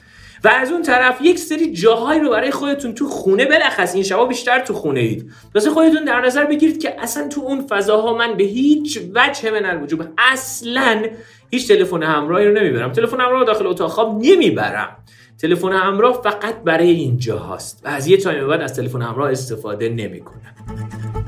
و 0.44 0.48
از 0.48 0.72
اون 0.72 0.82
طرف 0.82 1.22
یک 1.22 1.40
سری 1.40 1.72
جاهایی 1.74 2.20
رو 2.20 2.30
برای 2.30 2.52
خودتون 2.52 2.94
تو 2.94 3.10
خونه 3.10 3.46
بلخص. 3.46 3.96
این 3.96 4.04
شبا 4.04 4.26
بیشتر 4.26 4.60
تو 4.60 4.74
خونه 4.74 5.00
اید. 5.00 5.32
واسه 5.56 5.70
خودتون 5.70 6.06
در 6.06 6.22
نظر 6.22 6.46
بگیرید 6.46 6.82
که 6.82 6.96
اصلا 7.02 7.28
تو 7.28 7.42
اون 7.42 7.68
فضاها 7.68 8.18
من 8.18 8.38
به 8.38 8.44
هیچ 8.44 9.00
وجه 9.16 9.52
من 9.52 9.66
الوجوب 9.66 10.04
اصلا 10.18 11.04
هیچ 11.50 11.68
تلفن 11.68 12.04
همراهی 12.04 12.46
رو 12.46 12.54
نمی‌برم. 12.54 12.92
تلفن 12.92 13.20
همراه 13.20 13.40
رو 13.40 13.46
داخل 13.46 13.68
اتاق 13.68 13.92
خواب 13.92 14.20
نمی‌برم. 14.22 14.98
تلفن 15.42 15.72
همراه 15.72 16.22
فقط 16.22 16.64
برای 16.64 16.90
اینجا 16.90 17.40
هست 17.40 17.82
و 17.86 17.88
از 17.88 18.08
یه 18.08 18.18
تایم 18.18 18.48
بعد 18.48 18.62
از 18.62 18.76
تلفن 18.76 19.02
همراه 19.02 19.32
استفاده 19.32 19.90
نمی‌کنم. 19.90 21.21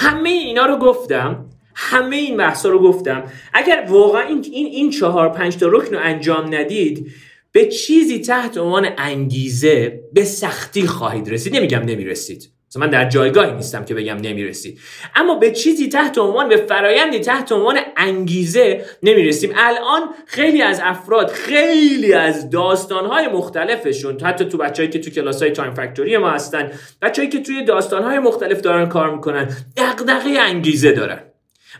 همه 0.00 0.28
اینا 0.28 0.66
رو 0.66 0.76
گفتم 0.76 1.44
همه 1.74 2.16
این 2.16 2.36
بحثا 2.36 2.68
رو 2.68 2.78
گفتم. 2.78 3.24
اگر 3.54 3.86
واقعا 3.88 4.22
این 4.22 4.44
این, 4.52 4.90
چهار 4.90 5.28
پنج 5.28 5.56
تا 5.56 5.66
رکن 5.68 5.94
رو 5.94 6.00
انجام 6.02 6.54
ندید 6.54 7.12
به 7.52 7.66
چیزی 7.66 8.18
تحت 8.18 8.58
عنوان 8.58 8.88
انگیزه 8.98 10.00
به 10.12 10.24
سختی 10.24 10.86
خواهید 10.86 11.28
رسید. 11.28 11.56
نمیگم 11.56 11.78
نمی‌رسید. 11.78 12.50
مثلا 12.70 12.80
من 12.80 12.90
در 12.90 13.08
جایگاهی 13.08 13.52
نیستم 13.52 13.84
که 13.84 13.94
بگم 13.94 14.16
نمی‌رسید 14.16 14.80
اما 15.14 15.34
به 15.34 15.50
چیزی 15.50 15.88
تحت 15.88 16.18
عنوان 16.18 16.48
به 16.48 16.56
فرایندی 16.56 17.20
تحت 17.20 17.52
عنوان 17.52 17.78
انگیزه 17.96 18.84
نمی‌رسیم. 19.02 19.52
الان 19.56 20.02
خیلی 20.26 20.62
از 20.62 20.80
افراد 20.84 21.30
خیلی 21.30 22.12
از 22.12 22.50
داستانهای 22.50 23.28
مختلفشون 23.28 24.20
حتی 24.20 24.44
تو 24.44 24.58
بچههایی 24.58 24.90
که 24.90 24.98
تو 24.98 25.10
کلاس 25.10 25.42
های 25.42 25.50
تایم 25.50 25.74
فکتوری 25.74 26.16
ما 26.16 26.30
هستن 26.30 26.72
بچههایی 27.02 27.30
که 27.30 27.42
توی 27.42 27.64
داستانهای 27.64 28.18
مختلف 28.18 28.60
دارن 28.60 28.88
کار 28.88 29.14
می‌کنن 29.14 29.48
دغدغه 29.76 30.30
انگیزه 30.40 30.92
دارن. 30.92 31.27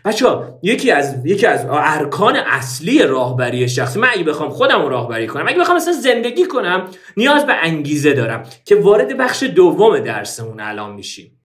بچه 0.05 0.27
ها 0.27 0.59
یکی 0.63 0.91
از 0.91 1.25
یکی 1.25 1.45
از 1.47 1.65
ارکان 1.69 2.35
اصلی 2.35 3.03
راهبری 3.03 3.69
شخصی 3.69 3.99
من 3.99 4.07
اگه 4.11 4.23
بخوام 4.23 4.49
خودم 4.49 4.85
راهبری 4.85 5.27
کنم 5.27 5.47
اگه 5.47 5.59
بخوام 5.59 5.77
مثلا 5.77 5.93
زندگی 5.93 6.45
کنم 6.45 6.89
نیاز 7.17 7.45
به 7.45 7.53
انگیزه 7.53 8.13
دارم 8.13 8.43
که 8.65 8.75
وارد 8.75 9.17
بخش 9.17 9.43
دوم 9.43 9.99
درسمون 9.99 10.59
الان 10.59 10.93
میشیم. 10.93 11.39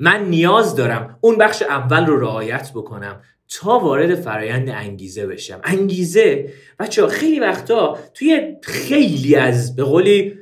من 0.00 0.24
نیاز 0.24 0.76
دارم 0.76 1.18
اون 1.20 1.38
بخش 1.38 1.62
اول 1.62 2.06
رو 2.06 2.20
رعایت 2.20 2.70
بکنم 2.74 3.22
تا 3.48 3.78
وارد 3.78 4.14
فرایند 4.14 4.68
انگیزه 4.68 5.26
بشم. 5.26 5.60
انگیزه 5.64 6.52
بچه 6.78 7.06
خیلی 7.06 7.40
وقتا 7.40 7.98
توی 8.14 8.56
خیلی 8.62 9.36
از 9.36 9.76
به 9.76 9.84
قولی 9.84 10.37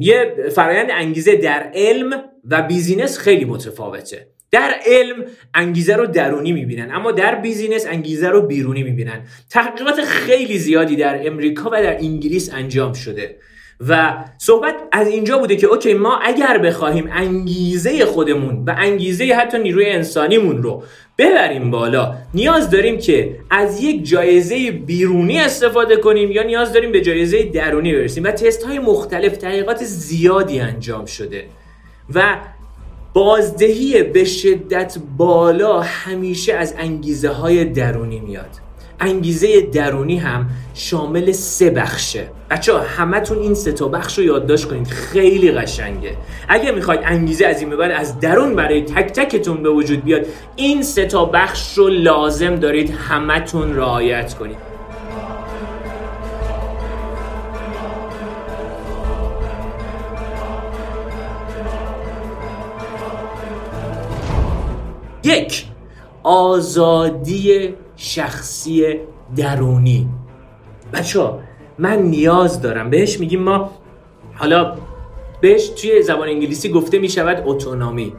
یه 0.00 0.34
فرایند 0.54 0.88
انگیزه 0.90 1.36
در 1.36 1.70
علم 1.74 2.24
و 2.50 2.62
business 2.62 3.18
خیلی 3.18 3.44
متفاوته. 3.44 4.26
در 4.50 4.74
علم 4.86 5.24
انگیزه 5.54 5.96
رو 5.96 6.06
درونی 6.06 6.52
می‌بینن 6.52 6.94
اما 6.94 7.12
در 7.12 7.34
business 7.34 7.86
انگیزه 7.86 8.28
رو 8.28 8.46
بیرونی 8.46 8.82
می‌بینن. 8.82 9.22
تحقیقات 9.50 10.00
خیلی 10.00 10.58
زیادی 10.58 10.96
در 10.96 11.26
امریکا 11.26 11.70
و 11.72 11.82
در 11.82 11.96
انگلیس 11.96 12.54
انجام 12.54 12.92
شده. 12.92 13.36
و 13.88 14.24
صحبت 14.38 14.74
از 14.92 15.08
اینجا 15.08 15.38
بوده 15.38 15.56
که 15.56 15.66
okay 15.66 15.94
ما 15.94 16.18
اگر 16.18 16.58
بخواهیم 16.58 17.08
انگیزه 17.12 18.04
خودمون 18.04 18.64
و 18.64 18.74
انگیزه 18.78 19.24
حتی 19.24 19.58
نیروی 19.58 19.90
انسانیمون 19.90 20.62
رو 20.62 20.82
ببریم 21.22 21.70
بالا. 21.70 22.14
نیاز 22.34 22.70
داریم 22.70 22.98
که 22.98 23.36
از 23.50 23.82
یک 23.82 24.04
جایزه 24.04 24.70
بیرونی 24.70 25.38
استفاده 25.38 25.96
کنیم 25.96 26.30
یا 26.30 26.42
نیاز 26.42 26.72
داریم 26.72 26.92
به 26.92 27.00
جایزه 27.00 27.42
درونی 27.42 27.92
برسیم. 27.92 28.24
و 28.24 28.30
تست 28.30 28.62
های 28.62 28.78
مختلف 28.78 29.36
تحقیقات 29.36 29.84
زیادی 29.84 30.60
انجام 30.60 31.06
شده. 31.06 31.44
و 32.14 32.36
بازدهی 33.14 34.02
به 34.02 34.24
شدت 34.24 34.96
بالا 35.16 35.80
همیشه 35.80 36.54
از 36.54 36.74
انگیزه 36.78 37.28
های 37.28 37.64
درونی 37.64 38.20
میاد. 38.20 38.50
انگیزه 39.00 39.60
درونی 39.60 40.16
هم 40.16 40.46
شامل 40.74 41.32
سه 41.32 41.70
بخشه. 41.70 42.28
بچه 42.50 42.72
همتون 42.78 43.38
این 43.38 43.54
سه 43.54 43.72
تا 43.72 43.88
بخش 43.88 44.18
رو 44.18 44.24
یادداشت 44.24 44.68
کنید. 44.68 44.86
خیلی 44.86 45.52
قشنگه. 45.52 46.16
اگه 46.48 46.72
می‌خواید 46.72 47.00
انگیزه 47.04 47.46
از 47.46 47.60
این 47.60 47.72
از 47.80 48.20
درون 48.20 48.56
برای 48.56 48.82
تک 48.82 49.12
تکتون 49.12 49.62
به 49.62 49.70
وجود 49.70 50.04
بیاد 50.04 50.26
این 50.56 50.82
سه 50.82 51.06
تا 51.06 51.24
بخش 51.24 51.78
رو 51.78 51.88
لازم 51.88 52.56
دارید 52.56 52.90
همتون 52.90 53.76
رعایت 53.76 54.34
کنید. 54.34 54.72
یک 65.24 65.64
آزادی 66.22 67.74
شخصی 67.96 68.96
درونی. 69.36 70.08
بچه 70.92 71.30
من 71.78 72.02
نیاز 72.02 72.62
دارم. 72.62 72.90
بهش 72.90 73.20
میگیم 73.20 73.42
ما 73.42 73.70
حالا 74.34 74.76
بهش 75.40 75.68
توی 75.68 76.02
زبان 76.02 76.28
انگلیسی 76.28 76.68
گفته 76.68 76.98
می‌شود 76.98 77.42
اتونومی 77.46 78.12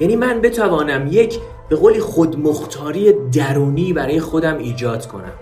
یعنی 0.00 0.16
من 0.16 0.40
بتوانم 0.40 1.08
یک 1.10 1.38
به 1.68 1.76
قولی 1.76 2.00
خودمختاری 2.00 3.12
درونی 3.32 3.92
برای 3.92 4.20
خودم 4.20 4.58
ایجاد 4.58 5.06
کنم. 5.06 5.32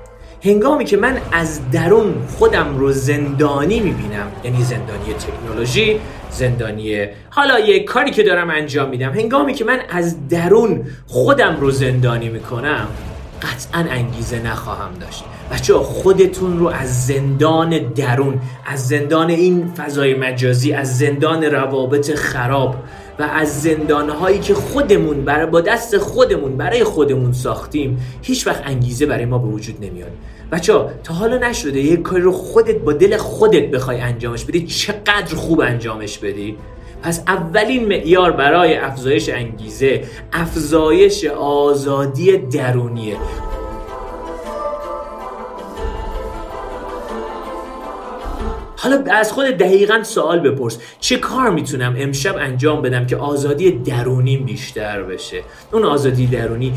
هنگامی 0.45 0.85
که 0.85 0.97
من 0.97 1.19
از 1.33 1.71
درون 1.71 2.15
خودم 2.39 2.79
رو 2.79 2.93
زندانی 2.93 3.81
می‌بینم 3.81 4.33
یعنی 4.45 4.63
زندانی 4.63 5.15
تکنولوژی 5.19 6.01
زندانی 6.31 7.07
حالا 7.31 7.59
یک 7.59 7.85
کاری 7.85 8.11
که 8.11 8.23
دارم 8.23 8.51
انجام 8.51 8.89
میدم 8.89 9.11
هنگامی 9.11 9.55
که 9.55 9.65
من 9.65 9.79
از 9.89 10.29
درون 10.29 10.87
خودم 11.07 11.57
رو 11.61 11.71
زندانی 11.71 12.29
می‌کنم 12.29 12.87
قطعا 13.43 13.85
انگیزه 13.91 14.43
نخواهم 14.43 14.95
داشت. 15.01 15.25
بچه 15.53 15.75
خودتون 15.75 16.59
رو 16.59 16.67
از 16.69 17.07
زندان 17.07 17.79
درون 17.79 18.41
از 18.67 18.89
زندان 18.89 19.31
این 19.31 19.73
فضای 19.77 20.15
مجازی 20.15 20.73
از 20.73 20.99
زندان 20.99 21.45
روابط 21.45 22.15
خراب 22.15 22.75
و 23.19 23.23
از 23.23 23.63
زندانهایی 23.63 24.39
که 24.39 24.55
خودمون 24.55 25.25
برای 25.25 25.47
با 25.47 25.61
دست 25.61 25.99
خودمون 25.99 26.57
برای 26.57 26.85
خودمون 26.85 27.33
ساختیم 27.33 28.01
هیچ 28.23 28.47
وقت 28.47 28.63
انگیزه 28.67 29.07
برای 29.07 29.25
ما 29.25 29.39
به 29.39 29.49
وجود 29.49 29.85
نمیاد. 29.85 30.11
بچه 30.53 30.73
تا 31.05 31.15
حالا 31.15 31.49
نشده 31.49 31.81
یک 31.81 32.03
کاری 32.03 32.23
رو 32.23 32.33
خودت 32.33 32.77
با 32.77 32.93
دل 32.93 33.17
خودت 33.17 33.71
بخوای 33.71 34.01
انجامش 34.01 34.45
بدی 34.45 34.67
چقدر 34.67 35.35
خوب 35.35 35.61
انجامش 35.61 36.19
بدی؟ 36.19 36.57
پس 37.03 37.23
اولین 37.27 37.89
معیار 37.89 38.33
برای 38.33 38.77
افزایش 38.77 39.29
انگیزه 39.29 40.05
افزایش 40.33 41.25
آزادی 41.25 42.37
درونیه. 42.37 43.17
حالا 48.81 49.05
از 49.11 49.33
خود 49.33 49.47
دقیقا 49.47 50.03
سوال 50.03 50.41
بپرس. 50.41 50.79
چه 51.01 51.17
کار 51.17 51.51
می‌تونم 51.51 51.95
امشب 51.99 52.37
انجام 52.37 52.83
بدم 52.83 53.07
که 53.07 53.17
آزادی 53.17 53.71
درونیم 53.71 54.45
بیشتر 54.45 55.03
بشه؟ 55.03 55.43
اون 55.73 55.85
آزادی 55.85 56.27
درونی 56.27 56.73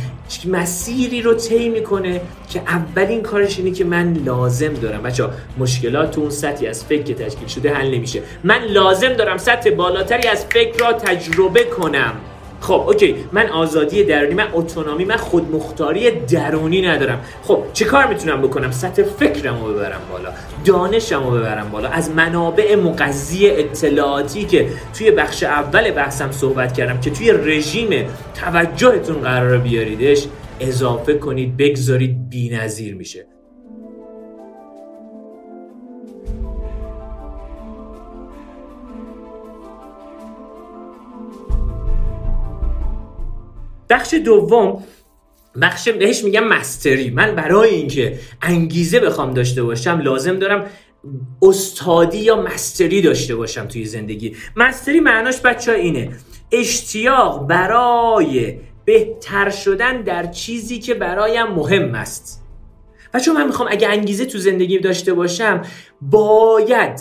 مسیری 0.46 1.22
رو 1.22 1.34
طی 1.34 1.70
می‌کنه 1.70 2.22
که 2.50 2.60
اولین 2.60 3.22
کارش 3.22 3.58
اینه 3.58 3.72
که 3.72 3.86
من 3.86 4.14
لازم 4.26 4.74
دارم. 4.74 5.04
بچه 5.04 5.26
مشکلات 5.60 6.18
اون 6.18 6.30
سطحی 6.30 6.68
از 6.68 6.86
فکر 6.86 7.04
که 7.04 7.14
تشکیل 7.14 7.48
شده 7.48 7.74
حل 7.74 7.96
نمیشه. 7.96 8.22
من 8.44 8.64
لازم 8.64 9.14
دارم 9.14 9.38
سطح 9.38 9.70
بالاتری 9.70 10.28
از 10.28 10.46
فکر 10.46 10.86
را 10.86 10.94
تجربه 10.94 11.64
کنم. 11.64 12.14
خب 12.62 12.84
اوکی 12.88 13.15
من 13.32 13.50
آزادی 13.50 14.04
درونی 14.04 14.34
من 14.34 14.47
اتونومی 14.54 15.06
من 15.06 15.17
خودمختاری 15.17 16.12
درونی 16.12 16.82
ندارم. 16.82 17.19
خب 17.43 17.63
چه 17.74 17.86
کار 17.86 18.08
می‌تونم 18.08 18.41
بکنم؟ 18.41 18.71
سطح 18.71 19.04
فکرم 19.04 19.63
رو 19.63 19.74
ببرم 19.74 20.02
بالا 20.12 20.30
دانشم 20.65 21.24
رو 21.24 21.32
ببرم 21.32 21.69
بالا. 21.71 21.89
از 21.89 22.12
منابع 22.12 22.76
مقضی 22.76 23.50
اطلاعاتی 23.50 24.45
که 24.45 24.67
توی 24.97 25.12
بخش 25.12 25.43
اول 25.43 25.91
بحثم 25.91 26.32
صحبت 26.32 26.74
کردم 26.74 27.00
که 27.00 27.10
توی 27.10 27.32
رژیم 27.32 27.89
توجهتون 28.36 29.15
قرار 29.15 29.58
بیاریدش 29.58 30.28
اضافه 30.60 31.13
کنید 31.13 31.58
بگذارید 31.58 32.30
بی 32.30 32.50
میشه. 32.93 33.26
بخش 43.92 44.14
دوم 44.14 44.84
بخش 45.62 45.90
بهش 45.90 46.24
میگم 46.24 46.48
مستری. 46.48 47.10
من 47.10 47.36
برای 47.36 47.70
اینکه 47.70 48.20
انگیزه 48.42 49.00
بخوام 49.00 49.34
داشته 49.34 49.64
باشم 49.64 50.00
لازم 50.00 50.40
دارم 50.40 50.66
استادی 51.42 52.18
یا 52.18 52.42
مستری 52.42 53.02
داشته 53.02 53.36
باشم 53.36 53.68
توی 53.68 53.86
زندگی. 53.86 54.36
مستری 54.56 55.00
معناش 55.00 55.42
بچه 55.42 55.74
اینه. 55.74 56.10
اشتیاق 56.52 57.48
برای 57.48 58.58
بهتر 58.86 59.50
شدن 59.50 60.02
در 60.02 60.28
چیزی 60.28 60.80
که 60.80 60.94
برایم 60.94 61.48
مهم 61.48 61.96
است. 61.96 62.44
بچه 63.14 63.34
من 63.34 63.48
می‌خوام 63.48 63.70
اگه 63.72 63.88
انگیزه 63.88 64.26
تو 64.26 64.38
زندگی 64.38 64.80
داشته 64.80 65.14
باشم 65.14 65.62
باید 66.02 67.00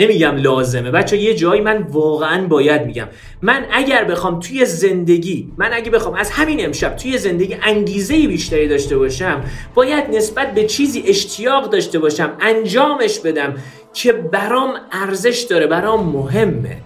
نمیگم 0.00 0.36
لازمه. 0.36 0.90
بچه 0.90 1.16
یه 1.16 1.34
جایی 1.34 1.60
من 1.60 1.82
واقعا 1.82 2.46
باید 2.46 2.86
میگم. 2.86 3.08
من 3.42 3.64
اگر 3.72 4.04
بخوام 4.04 4.40
توی 4.40 4.64
زندگی 4.64 5.52
من 5.56 5.70
اگه 5.72 5.90
بخوام 5.90 6.14
از 6.14 6.30
همین 6.30 6.64
امشب 6.64 6.96
توی 6.96 7.18
زندگی 7.18 7.56
انگیزه 7.62 8.26
بیشتری 8.28 8.68
داشته 8.68 8.98
باشم 8.98 9.44
باید 9.74 10.04
نسبت 10.16 10.54
به 10.54 10.64
چیزی 10.64 11.02
اشتیاق 11.06 11.70
داشته 11.70 11.98
باشم 11.98 12.32
انجامش 12.40 13.18
بدم 13.18 13.54
که 13.94 14.12
برام 14.12 14.74
ارزش 14.92 15.46
داره 15.50 15.66
برام 15.66 16.06
مهمه. 16.06 16.76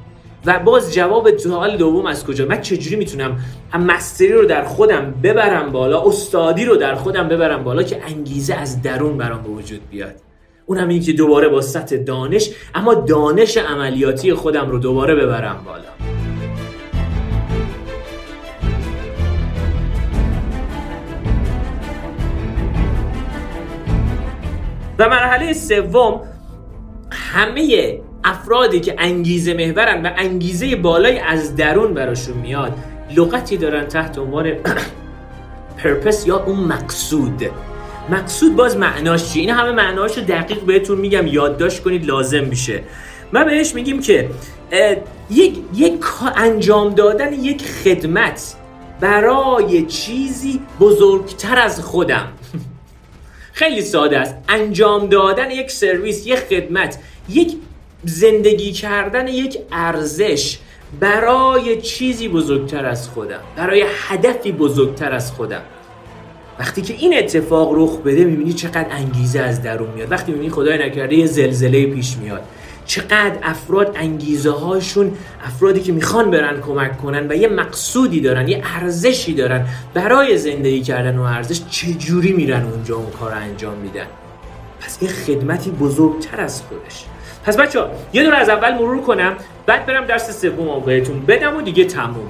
و 0.47 0.59
باز 0.59 0.95
جواب 0.95 1.37
سوال 1.37 1.77
دوم 1.77 2.07
از 2.07 2.27
کجا؟ 2.27 2.47
من 2.47 2.61
چجوری 2.61 2.97
می‌تونم 2.97 3.39
مستری 3.79 4.33
رو 4.33 4.45
در 4.45 4.65
خودم 4.65 5.15
ببرم 5.23 5.73
بالا 5.73 6.03
استادی 6.03 6.65
رو 6.65 6.77
در 6.77 6.95
خودم 6.95 7.29
ببرم 7.29 7.65
بالا 7.65 7.83
که 7.83 8.03
انگیزه 8.07 8.55
از 8.55 8.83
درون 8.83 9.19
برام 9.19 9.43
به 9.43 9.49
وجود 9.49 9.81
بیاد؟ 9.91 10.15
اونم 10.67 10.89
این 10.89 11.03
که 11.03 11.13
دوباره 11.13 11.49
با 11.49 11.61
سطح 11.61 11.97
دانش 11.97 12.51
اما 12.75 12.95
دانش 12.95 13.57
عملیاتی 13.57 14.35
خودم 14.35 14.71
رو 14.71 14.79
دوباره 14.79 15.15
ببرم 15.15 15.63
بالا. 15.65 15.85
و 24.99 25.09
مرحله 25.09 25.53
سوم 25.53 26.21
همه 27.11 28.01
افرادی 28.25 28.81
که 28.81 28.95
انگیزه 28.99 29.55
محورن 29.55 30.07
و 30.07 30.11
انگیزه 30.17 30.77
بالای 30.77 31.19
از 31.19 31.57
درون 31.57 31.95
براشون 31.95 32.37
میاد 32.37 32.73
لغتی 33.17 33.57
دارن 33.57 33.85
تحت 33.85 34.19
عنوان 34.19 34.53
پرپس 35.79 36.27
یا 36.27 36.45
اون 36.45 36.59
مقصود. 36.61 37.51
مقصود 38.11 38.57
باز 38.57 38.77
معناش 38.77 39.33
چیه؟ 39.33 39.43
این 39.43 39.51
همه 39.51 39.73
معناش 39.73 40.19
رو 40.19 40.25
دقیق 40.25 40.61
بهتون 40.61 40.99
میگم 40.99 41.27
یادداشت 41.27 41.83
کنید 41.83 42.07
لازم 42.07 42.45
میشه. 42.45 42.83
ما 43.33 43.45
بهش 43.45 43.75
میگیم 43.75 44.01
که 44.01 44.31
یک 45.31 45.59
یک 45.75 46.05
انجام 46.37 46.95
دادن 46.95 47.33
یک 47.33 47.63
خدمت 47.63 48.55
برای 49.01 49.83
چیزی 49.87 50.61
بزرگتر 50.81 51.59
از 51.59 51.81
خودم. 51.81 52.29
خیلی 53.53 53.83
ساده 53.83 54.19
است. 54.19 54.35
انجام 54.49 55.07
دادن 55.07 55.51
یک 55.51 55.71
سرویس 55.71 56.27
یک 56.27 56.39
خدمت 56.39 56.99
یک 57.29 57.57
زندگی 58.05 58.73
کردن 58.73 59.29
یک 59.29 59.59
ارزش 59.73 60.59
برای 61.01 61.83
چیزی 61.83 62.29
بزرگتر 62.29 62.87
از 62.87 63.09
خودم 63.09 63.41
برای 63.57 63.85
هدفی 64.09 64.53
بزرگتر 64.53 65.13
از 65.13 65.33
خودم. 65.33 65.63
وقتی 66.59 66.83
که 66.83 66.95
این 66.95 67.19
اتفاق 67.19 67.73
رخ 67.75 67.99
بده 67.99 68.25
می‌بینی 68.25 68.53
چقدر 68.53 68.87
انگیزه 68.91 69.41
از 69.41 69.63
درون 69.63 69.91
میاد. 69.91 70.13
وقتی 70.13 70.33
می‌بینی 70.33 70.51
خدای 70.51 70.87
نکرده 70.87 71.17
یه 71.17 71.27
زلزله 71.27 71.87
پیش 71.87 72.17
میاد. 72.17 72.43
چقدر 72.87 73.33
افراد 73.43 73.97
انگیزه 73.97 74.51
هاشون 74.51 75.13
افرادی 75.45 75.81
که 75.81 75.93
می‌خوان 75.93 76.31
برن 76.31 76.61
کمک 76.61 76.99
کنن 76.99 77.27
و 77.29 77.35
یه 77.35 77.49
مقصودی 77.49 78.21
دارن 78.21 78.49
یه 78.49 78.63
ارزشی 78.65 79.35
دارن 79.35 79.67
برای 79.95 80.39
زندگی 80.39 80.81
کردن 80.81 81.19
و 81.19 81.23
ارزش 81.23 81.61
چجوری 81.71 82.33
میرن 82.33 82.63
اونجا 82.63 82.97
اون 82.97 83.11
کار 83.11 83.33
انجام 83.33 83.75
میدن؟ 83.75 84.07
پس 84.81 84.99
این 85.01 85.11
خدمتی 85.11 85.71
بزرگتر 85.71 86.41
از 86.41 86.63
خودش. 86.63 87.05
پس 87.45 87.57
بچه 87.57 87.81
ها 87.81 87.91
یه 88.13 88.25
دور 88.25 88.35
از 88.35 88.49
اول 88.49 88.75
مرور 88.75 89.01
کنم 89.01 89.33
بعد 89.67 89.87
برم 89.87 90.05
درس 90.05 90.41
سوم 90.41 90.83
بهتون 90.87 91.21
بدم 91.21 91.57
و 91.57 91.63
دیگه 91.63 91.85
تموم. 91.85 92.29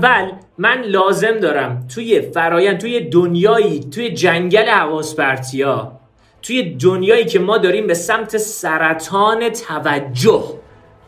اول 0.00 0.32
من 0.58 0.82
لازم 0.82 1.38
دارم 1.38 1.86
توی 1.94 2.20
فرایند 2.20 2.78
توی 2.78 3.00
دنیایی 3.00 3.80
توی 3.80 4.10
جنگل 4.10 4.68
حواس 4.68 5.14
توی 6.42 6.62
دنیایی 6.74 7.24
که 7.24 7.38
ما 7.38 7.58
داریم 7.58 7.86
به 7.86 7.94
سمت 7.94 8.36
سرطان 8.36 9.48
توجه 9.48 10.44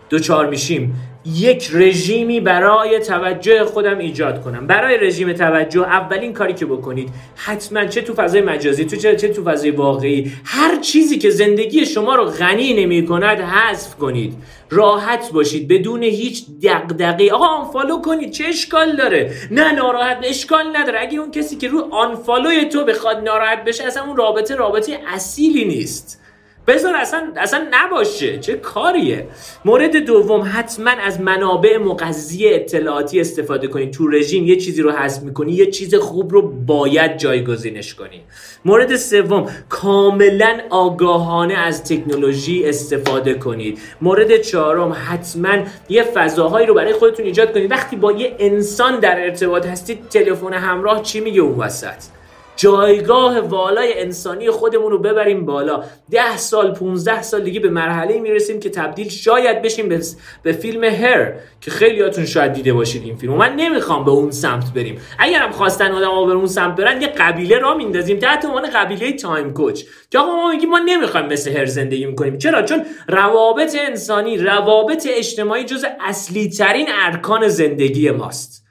دوچار 0.08 0.46
میشیم. 0.46 0.94
یک 1.26 1.70
رژیمی 1.72 2.40
برای 2.40 2.98
توجه 2.98 3.64
خودم 3.64 3.98
ایجاد 3.98 4.42
کنم. 4.42 4.66
برای 4.66 4.98
رژیم 4.98 5.32
توجه 5.32 5.82
اولین 5.82 6.32
کاری 6.32 6.54
که 6.54 6.66
بکنید 6.66 7.08
حتما 7.36 7.86
چه 7.86 8.02
تو 8.02 8.14
فضای 8.14 8.40
مجازی 8.40 8.84
تو 8.84 8.96
چه, 8.96 9.14
تو 9.14 9.44
فضای 9.44 9.70
واقعی 9.70 10.32
هر 10.44 10.80
چیزی 10.80 11.18
که 11.18 11.30
زندگی 11.30 11.86
شما 11.86 12.14
رو 12.14 12.24
غنی 12.24 12.74
نمی 12.84 13.06
کند 13.06 13.40
حذف 13.40 13.94
کنید. 13.94 14.34
راحت 14.70 15.32
باشید 15.32 15.68
بدون 15.68 16.02
هیچ 16.02 16.44
دغدغه 16.62 17.32
آقا 17.32 17.46
آنفالو 17.46 18.00
کنید 18.00 18.30
چه 18.30 18.44
اشکال 18.44 18.96
داره؟ 18.96 19.34
نه 19.50 19.72
ناراحت 19.72 20.18
اشکال 20.24 20.76
نداره. 20.76 21.00
اگه 21.00 21.18
اون 21.18 21.30
کسی 21.30 21.56
که 21.56 21.68
رو 21.68 21.88
آنفالوی 21.94 22.64
تو 22.64 22.84
بخواد 22.84 23.16
ناراحت 23.16 23.64
بشه 23.64 23.84
اصلا 23.84 24.04
اون 24.04 24.16
رابطه 24.16 24.54
رابطه 24.54 24.98
اصیلی 25.14 25.64
نیست. 25.64 26.21
بذار 26.66 26.96
اصلا 26.96 27.32
اصلا 27.36 27.66
نباشه. 27.70 28.38
چه 28.38 28.54
کاریه؟ 28.54 29.26
مورد 29.64 29.96
دوم 29.96 30.50
حتما 30.52 30.90
از 30.90 31.20
منابع 31.20 31.78
مغذی 31.78 32.48
اطلاعاتی 32.48 33.20
استفاده 33.20 33.68
کنی. 33.68 33.90
تو 33.90 34.08
رژیم 34.08 34.46
یه 34.46 34.56
چیزی 34.56 34.82
رو 34.82 34.90
حذف 34.90 35.22
می‌کنی 35.22 35.52
یه 35.52 35.66
چیز 35.70 35.94
خوب 35.94 36.32
رو 36.32 36.42
باید 36.66 37.16
جایگزینش 37.16 37.94
کنی. 37.94 38.20
مورد 38.64 38.96
سوم 38.96 39.46
کاملا 39.68 40.60
آگاهانه 40.70 41.54
از 41.54 41.84
تکنولوژی 41.84 42.64
استفاده 42.64 43.34
کنید. 43.34 43.78
مورد 44.00 44.40
چهارم 44.40 44.96
حتما 45.08 45.58
یه 45.88 46.02
فضاهایی 46.02 46.66
رو 46.66 46.74
برای 46.74 46.92
خودتون 46.92 47.26
ایجاد 47.26 47.54
کنید. 47.54 47.70
وقتی 47.70 47.96
با 47.96 48.12
یه 48.12 48.36
انسان 48.38 49.00
در 49.00 49.24
ارتباط 49.24 49.66
هستید 49.66 50.08
تلفن 50.08 50.52
همراه 50.52 51.02
چی 51.02 51.20
میگه؟ 51.20 51.40
اون 51.40 51.58
وسط. 51.58 52.21
جایگاه 52.62 53.40
والای 53.40 54.00
انسانی 54.00 54.50
خودمون 54.50 54.90
رو 54.90 54.98
ببریم 54.98 55.44
بالا. 55.44 55.84
ده 56.10 56.36
سال 56.36 56.74
15 56.74 57.22
سال 57.22 57.40
دیگه 57.40 57.60
به 57.60 57.70
مرحله 57.70 58.20
می‌رسیم 58.20 58.60
که 58.60 58.70
تبدیل 58.70 59.08
شاید 59.08 59.62
بشیم 59.62 59.88
به, 59.88 60.00
به 60.42 60.52
فیلم 60.52 60.84
هر 60.84 61.32
که 61.60 61.70
خیلیاتون 61.70 62.24
شاید 62.24 62.52
دیده 62.52 62.72
باشید 62.72 63.02
این 63.04 63.16
فیلم. 63.16 63.32
من 63.32 63.56
نمی‌خوام 63.56 64.04
به 64.04 64.10
اون 64.10 64.30
سمت 64.30 64.72
بریم. 64.74 65.00
اگرم 65.18 65.50
خواستن 65.50 65.92
آدم 65.92 66.26
به 66.26 66.32
اون 66.32 66.46
سمت 66.46 66.76
برن 66.76 67.02
یه 67.02 67.08
قبیله 67.08 67.58
را 67.58 67.74
میندازیم. 67.74 68.18
تحت 68.18 68.44
عنوان 68.44 68.70
قبیله 68.70 69.12
تایم 69.12 69.52
کوچ. 69.52 69.82
که 70.10 70.18
آقا 70.18 70.32
ما 70.32 70.50
میگیم 70.50 70.70
ما 70.70 70.78
نمی‌خوایم 70.78 71.26
مثل 71.26 71.52
هر 71.52 71.66
زندگی 71.66 72.06
می‌کنیم. 72.06 72.38
چرا؟ 72.38 72.62
چون 72.62 72.84
روابط 73.08 73.76
انسانی 73.88 74.38
روابط 74.38 75.08
اجتماعی 75.10 75.64
جز 75.64 75.84
اصلی 76.00 76.50
ترین 76.50 76.86
ارکان 76.92 77.48
زندگی 77.48 78.10
ماست. 78.10 78.61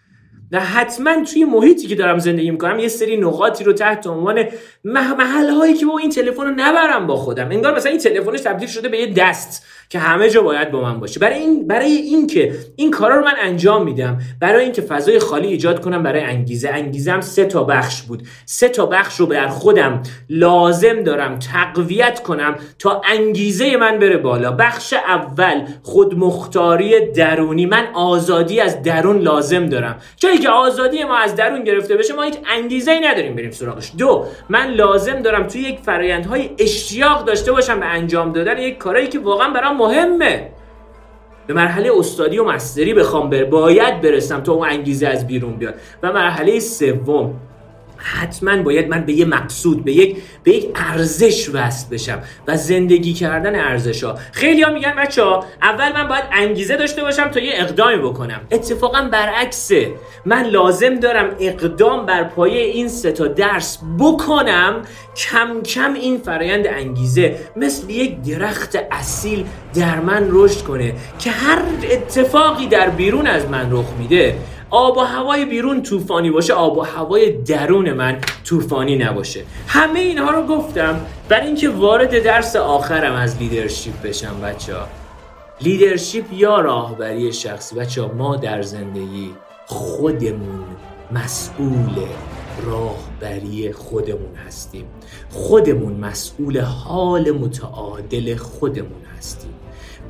نه 0.51 0.59
حتما 0.59 1.23
توی 1.25 1.45
محیطی 1.45 1.87
که 1.87 1.95
دارم 1.95 2.19
زندگی 2.19 2.51
می‌کنم 2.51 2.79
یه 2.79 2.87
سری 2.87 3.17
نقاطی 3.17 3.63
رو 3.63 3.73
تحت 3.73 4.07
عنوان 4.07 4.45
محل 4.83 5.49
هایی 5.49 5.73
که 5.73 5.85
با 5.85 5.97
این 5.97 6.09
تلفن 6.09 6.43
رو 6.43 6.53
نبرم 6.57 7.07
با 7.07 7.15
خودم. 7.15 7.49
انگار 7.51 7.75
مثلا 7.75 7.91
این 7.91 7.99
تلفنش 7.99 8.39
تبدیل 8.41 8.67
شده 8.67 8.89
به 8.89 8.99
یه 8.99 9.13
دست. 9.13 9.65
که 9.91 9.99
همه 9.99 10.29
جا 10.29 10.41
باید 10.41 10.71
با 10.71 10.81
من 10.81 10.99
باشه. 10.99 11.19
برای 11.19 11.39
این 11.39 11.67
برای 11.67 11.91
این 11.91 12.27
که 12.27 12.55
این 12.75 12.91
کارا 12.91 13.15
رو 13.15 13.25
من 13.25 13.33
انجام 13.41 13.83
میدم 13.83 14.17
برای 14.39 14.63
اینکه 14.63 14.81
فضای 14.81 15.19
خالی 15.19 15.47
ایجاد 15.47 15.81
کنم 15.81 16.03
برای 16.03 16.21
انگیزه. 16.21 16.69
انگیزم 16.69 17.21
سه 17.21 17.45
تا 17.45 17.63
بخش 17.63 18.01
بود. 18.01 18.27
سه 18.45 18.69
تا 18.69 18.85
بخش 18.85 19.19
رو 19.19 19.25
بر 19.25 19.47
خودم 19.47 20.03
لازم 20.29 21.03
دارم 21.03 21.39
تقویت 21.39 22.23
کنم 22.23 22.55
تا 22.79 23.01
انگیزه 23.09 23.77
من 23.77 23.99
بره 23.99 24.17
بالا. 24.17 24.51
بخش 24.51 24.93
اول 24.93 25.65
خودمختاری 25.83 27.11
درونی. 27.11 27.65
من 27.65 27.87
آزادی 27.93 28.59
از 28.59 28.81
درون 28.81 29.19
لازم 29.19 29.65
دارم. 29.65 29.95
جایی 30.17 30.37
که 30.37 30.49
آزادی 30.49 31.03
ما 31.03 31.17
از 31.17 31.35
درون 31.35 31.63
گرفته 31.63 31.95
بشه 31.95 32.13
ما 32.13 32.21
هیچ 32.21 32.35
انگیزه 32.49 32.91
ای 32.91 32.99
نداریم 32.99 33.35
بریم 33.35 33.51
سراغش. 33.51 33.91
دو 33.97 34.25
من 34.49 34.67
لازم 34.67 35.21
دارم 35.21 35.47
توی 35.47 35.61
یک 35.61 35.79
فرایندهای 35.79 36.49
اشتیاق 36.59 37.25
داشته 37.25 37.51
باشم 37.51 37.79
به 37.79 37.85
انجام 37.85 38.31
دادن 38.31 38.57
یک 38.57 38.77
کارایی 38.77 39.07
که 39.07 39.19
واقعا 39.19 39.49
برام 39.49 39.80
مهمه. 39.81 40.47
به 41.47 41.53
مرحله 41.53 41.91
استادی 41.97 42.39
و 42.39 42.43
مستری 42.43 42.93
بخوام 42.93 43.29
بر 43.29 43.43
باید 43.43 44.01
برسم 44.01 44.43
تا 44.43 44.53
اون 44.53 44.67
انگیزه 44.67 45.07
از 45.07 45.27
بیرون 45.27 45.53
بیاد. 45.53 45.73
و 46.03 46.13
مرحله 46.13 46.59
سوم. 46.59 47.33
حتما 48.03 48.61
باید 48.63 48.89
من 48.89 49.05
به 49.05 49.13
یه 49.13 49.25
مقصود 49.25 49.83
به 49.83 49.91
یک 49.91 50.17
به 50.43 50.51
یک 50.51 50.69
ارزش 50.75 51.49
وصل 51.53 51.89
بشم 51.91 52.19
و 52.47 52.57
زندگی 52.57 53.13
کردن 53.13 53.55
ارزش 53.55 54.03
ها 54.03 54.15
خیلی 54.31 54.61
ها 54.61 54.71
میگن 54.71 54.95
بچه 54.95 55.21
اول 55.61 55.91
من 55.93 56.07
باید 56.07 56.23
انگیزه 56.31 56.75
داشته 56.77 57.01
باشم 57.01 57.27
تا 57.27 57.39
یه 57.39 57.53
اقدامی 57.55 57.97
بکنم. 57.97 58.41
اتفاقا 58.51 59.01
برعکسه. 59.11 59.91
من 60.25 60.43
لازم 60.43 60.95
دارم 60.95 61.35
اقدام 61.39 62.05
بر 62.05 62.23
پایه 62.23 62.61
این 62.61 62.87
سه 62.87 63.11
تا 63.11 63.27
درس 63.27 63.79
بکنم. 63.99 64.81
کم 65.15 65.61
کم 65.61 65.93
این 65.93 66.17
فرایند 66.17 66.67
انگیزه 66.67 67.39
مثل 67.55 67.89
یک 67.89 68.21
درخت 68.21 68.77
اصیل 68.91 69.45
در 69.73 69.99
من 69.99 70.27
رشد 70.29 70.63
کنه 70.63 70.93
که 71.19 71.31
هر 71.31 71.61
اتفاقی 71.91 72.67
در 72.67 72.89
بیرون 72.89 73.27
از 73.27 73.49
من 73.49 73.71
رخ 73.71 73.85
میده. 73.99 74.35
آب 74.71 74.97
و 74.97 74.99
هوای 74.99 75.45
بیرون 75.45 75.83
طوفانی 75.83 76.31
باشه 76.31 76.53
آب 76.53 76.77
و 76.77 76.81
هوای 76.81 77.31
درون 77.31 77.93
من 77.93 78.21
طوفانی 78.45 78.97
نباشه. 78.97 79.43
همه 79.67 79.99
اینها 79.99 80.31
رو 80.31 80.47
گفتم 80.47 81.01
برای 81.29 81.47
اینکه 81.47 81.69
وارد 81.69 82.23
درس 82.23 82.55
آخرم 82.55 83.13
از 83.13 83.37
leadership 83.37 84.01
بشم 84.03 84.41
بچه 84.43 84.75
ها 84.75 84.87
leadership 85.61 86.33
یا 86.33 86.59
راهبری 86.59 87.33
شخصی. 87.33 87.75
بچه 87.75 88.01
ما 88.01 88.35
در 88.35 88.61
زندگی 88.61 89.31
خودمون 89.65 90.65
مسئول 91.11 92.05
راهبری 92.65 93.71
خودمون 93.71 94.35
هستیم. 94.47 94.85
خودمون 95.29 95.93
مسئول 95.93 96.59
حال 96.59 97.31
متعادل 97.31 98.35
خودمون 98.35 99.01
هستیم. 99.17 99.53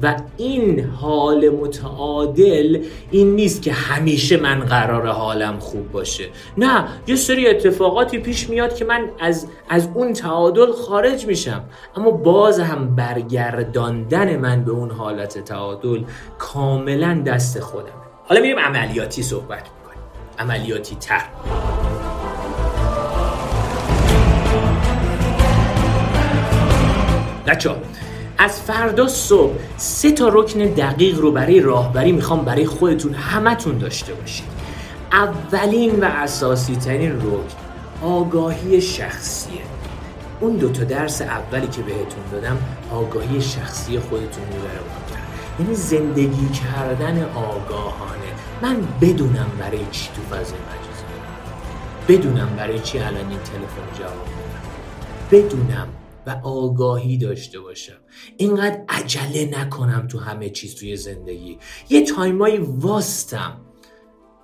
و 0.04 0.16
این 0.38 0.80
حال 0.80 1.50
متعادل 1.50 2.84
این 3.12 3.36
نیست 3.36 3.62
که 3.62 3.74
همیشه 3.74 4.38
من 4.38 4.60
قرار 4.60 5.08
حالم 5.08 5.60
خوب 5.60 5.92
باشه. 5.92 6.24
نه 6.58 6.88
یه 7.08 7.16
سری 7.16 7.48
اتفاقاتی 7.48 8.18
پیش 8.20 8.50
میاد 8.50 8.76
که 8.76 8.86
من 8.86 9.10
از, 9.20 9.48
از 9.70 9.88
اون 9.94 10.14
تعادل 10.14 10.72
خارج 10.72 11.26
میشم. 11.26 11.64
اما 11.96 12.12
باز 12.12 12.60
هم 12.60 12.96
برگرداندن 12.96 14.38
من 14.38 14.64
به 14.64 14.72
اون 14.72 14.92
حالت 14.92 15.38
تعادل 15.38 16.04
کاملا 16.38 17.24
دست 17.26 17.60
خودم 17.60 18.02
حالا 18.26 18.42
میریم 18.42 18.60
عملیاتی 18.60 19.24
صحبت 19.24 19.70
می‌کنیم. 19.70 20.04
عملیاتی 20.40 20.96
تر. 20.96 21.24
بچه 27.48 27.70
از 28.42 28.62
فردا 28.62 29.08
صبح 29.08 29.54
سه 29.78 30.12
تا 30.12 30.28
رکن 30.28 30.60
دقیق 30.60 31.20
رو 31.20 31.32
برای 31.32 31.60
راهبری 31.60 32.12
می‌خوام 32.12 32.46
برای 32.46 32.66
خودتون 32.66 33.14
همتون 33.14 33.78
داشته 33.78 34.14
باشید. 34.14 34.46
اولین 35.12 36.00
و 36.00 36.06
اساسی 36.06 36.76
ترین 36.76 37.16
رکن 37.18 37.44
آگاهی 38.02 38.82
شخصیه. 38.82 39.62
اون 40.40 40.56
دو 40.56 40.70
تا 40.70 40.84
درس 40.84 41.22
اولی 41.22 41.68
که 41.68 41.82
بهتون 41.82 42.24
دادم 42.32 42.58
آگاهی 42.92 43.42
شخصی 43.42 44.00
خودتون 44.00 44.44
می‌بره 44.44 44.82
یعنی 45.60 45.76
زندگی 45.76 46.50
کردن 46.50 47.24
آگاهانه. 47.36 48.32
من 48.62 48.76
بدونم 49.02 49.48
برای 49.60 49.86
چی 49.92 50.10
تو 50.16 50.36
فضای 50.36 50.60
مجازی 50.60 51.04
بدونم 52.08 52.50
برای 52.58 52.80
چی 52.80 53.00
الان 53.00 53.16
این 53.16 53.40
تلفن 53.40 54.00
جواب 54.00 54.26
بدم 54.26 54.62
بدونم 55.32 55.88
و 56.28 56.42
آگاهی 56.44 57.18
داشته 57.18 57.60
باشم. 57.60 57.98
اینقدر 58.38 58.82
عجله 58.90 59.60
نکنم 59.60 60.08
تو 60.08 60.20
همه 60.20 60.50
چیز 60.50 60.76
توی 60.76 60.96
زندگی. 60.96 61.58
یه 61.90 62.06
تایمایی 62.06 62.58
واستم 62.58 63.58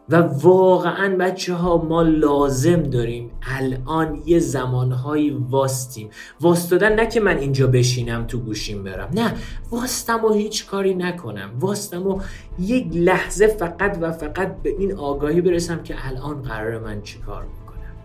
و 0.09 0.15
واقعا 0.21 1.17
بچه 1.17 1.53
ها 1.53 1.77
ما 1.77 2.01
لازم 2.01 2.83
داریم 2.83 3.31
الان 3.41 4.23
یه 4.25 4.39
زمانهایی 4.39 5.29
واستیم. 5.29 6.09
واستادن 6.41 6.95
نه 6.95 7.07
که 7.07 7.19
من 7.19 7.37
اینجا 7.37 7.67
بشینم 7.67 8.27
تو 8.27 8.37
گوشیم 8.37 8.83
برم. 8.83 9.09
نه 9.13 9.33
واستم 9.71 10.25
و 10.25 10.33
هیچ 10.33 10.65
کاری 10.65 10.95
نکنم. 10.95 11.51
واستم 11.59 12.07
و 12.07 12.21
یک 12.59 12.87
لحظه 12.93 13.47
فقط 13.47 13.97
و 14.01 14.11
فقط 14.11 14.61
به 14.61 14.69
این 14.69 14.95
آگاهی 14.95 15.41
برسم 15.41 15.83
که 15.83 15.95
الان 16.07 16.41
قرار 16.41 16.79
من 16.79 17.01
چیکار 17.01 17.43
می‌کنم 17.43 17.95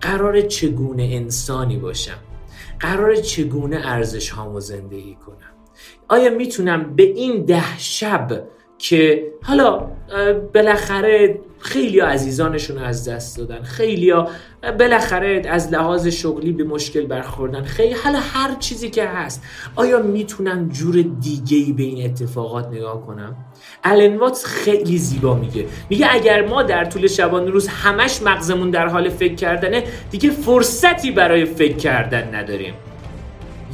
قرار 0.00 0.40
چگونه 0.40 1.02
انسانی 1.02 1.76
باشم؟ 1.76 2.18
قرار 2.80 3.16
چگونه 3.16 3.80
ارزش 3.84 4.30
هامو 4.30 4.60
زندگی 4.60 5.14
کنم؟ 5.14 5.36
آیا 6.08 6.30
می‌تونم 6.30 6.96
به 6.96 7.02
این 7.02 7.44
ده 7.44 7.78
شب 7.78 8.44
که 8.80 9.24
حالا 9.42 9.86
بالاخره 10.54 11.40
خیلی 11.58 12.00
عزیزانشون 12.00 12.78
از 12.78 13.08
دست 13.08 13.38
دادن. 13.38 13.62
خیلی 13.62 14.12
بالاخره 14.78 15.42
از 15.48 15.72
لحاظ 15.72 16.06
شغلی 16.06 16.52
به 16.52 16.64
مشکل 16.64 17.06
برخوردن. 17.06 17.64
خیلی 17.64 17.94
حالا 17.94 18.18
هر 18.18 18.54
چیزی 18.54 18.90
که 18.90 19.04
هست. 19.04 19.42
آیا 19.76 20.02
می‌تونم 20.02 20.68
جور 20.68 21.04
دیگه 21.20 21.56
ای 21.56 21.72
به 21.72 21.82
این 21.82 22.04
اتفاقات 22.04 22.68
نگاه 22.68 23.06
کنم؟ 23.06 23.36
الن 23.84 24.16
واتس 24.16 24.44
خیلی 24.44 24.98
زیبا 24.98 25.34
میگه. 25.34 25.66
میگه 25.90 26.06
اگر 26.10 26.46
ما 26.46 26.62
در 26.62 26.84
طول 26.84 27.06
شبانه 27.06 27.50
روز 27.50 27.68
همش 27.68 28.22
مغزمون 28.22 28.70
در 28.70 28.86
حال 28.88 29.08
فکر 29.08 29.34
کردنه 29.34 29.84
دیگه 30.10 30.30
فرصتی 30.30 31.10
برای 31.10 31.44
فکر 31.44 31.76
کردن 31.76 32.34
نداریم. 32.34 32.74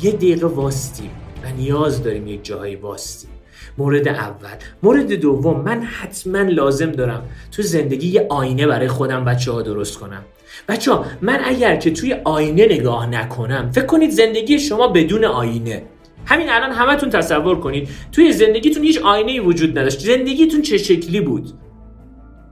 یه 0.03 0.13
دقیقه 0.13 0.47
واستیم. 0.47 1.11
و 1.45 1.57
نیاز 1.57 2.03
داریم 2.03 2.27
یک 2.27 2.45
جاهایی 2.45 2.77
واستیم. 2.77 3.31
مورد 3.79 4.09
اول. 4.09 4.57
مورد 4.83 5.13
دوم 5.13 5.61
من 5.61 5.83
حتما 5.83 6.39
لازم 6.39 6.93
دارم 6.93 7.23
تو 7.53 7.63
زندگی 7.63 8.09
یه 8.09 8.27
آینه 8.29 8.67
برای 8.67 8.89
خودم 8.89 9.25
بچه 9.25 9.53
ها 9.53 9.63
درست 9.63 9.99
کنم. 9.99 10.23
بچه 10.69 10.93
ها 10.93 11.05
من 11.23 11.41
اگر 11.45 11.77
که 11.77 11.91
توی 11.91 12.17
آینه 12.25 12.65
نگاه 12.65 13.07
نکنم 13.07 13.71
فکر 13.75 13.87
کنید 13.87 14.11
زندگی 14.11 14.59
شما 14.59 14.89
بدون 14.89 15.25
آینه. 15.25 15.83
همین 16.25 16.51
الان 16.51 16.73
همتون 16.73 17.11
تصور 17.11 17.61
کنید 17.61 17.89
توی 18.13 18.33
زندگیتون 18.33 18.83
هیچ 18.83 18.99
آینه 18.99 19.33
ای 19.33 19.41
وجود 19.41 19.79
نداشت. 19.79 20.01
زندگیتون 20.01 20.63
چه 20.63 20.79
شکلی 20.79 21.21
بود؟ 21.21 21.53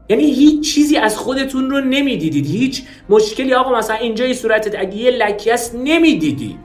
یعنی 0.08 0.24
هیچ 0.24 0.74
چیزی 0.74 0.96
از 0.96 1.16
خودتون 1.16 1.70
رو 1.70 1.80
نمی‌دیدید. 1.80 2.46
هیچ 2.46 2.82
مشکلی 3.08 3.54
آقا 3.54 3.78
مثلا 3.78 3.96
اینجای 3.96 4.34
صورتت 4.34 4.74
اگه 4.78 4.96
یه 4.96 5.10
لکی 5.10 5.50
است 5.50 5.74
نمی‌دیدی. 5.74 6.58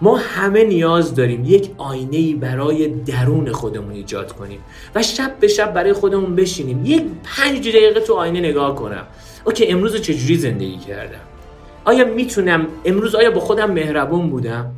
ما 0.00 0.16
همه 0.16 0.64
نیاز 0.64 1.14
داریم 1.14 1.44
یک 1.44 1.70
آینه 1.78 2.16
ای 2.16 2.34
برای 2.34 2.88
درون 2.88 3.52
خودمون 3.52 3.92
ایجاد 3.92 4.32
کنیم 4.32 4.58
و 4.94 5.02
شب 5.02 5.36
به 5.40 5.48
شب 5.48 5.74
برای 5.74 5.92
خودمون 5.92 6.36
بشینیم. 6.36 6.84
یک 6.84 7.02
پنج 7.24 7.68
دقیقه 7.68 8.00
تو 8.00 8.14
آینه 8.14 8.40
نگاه 8.40 8.74
کنم. 8.74 9.06
اوکی 9.44 9.66
امروز 9.66 10.00
چجوری 10.00 10.36
زندگی 10.36 10.78
کردم؟ 10.78 11.20
آیا 11.84 12.04
می‌تونم 12.04 12.66
امروز 12.84 13.14
آیا 13.14 13.30
با 13.30 13.40
خودم 13.40 13.70
مهربون 13.70 14.30
بودم؟ 14.30 14.72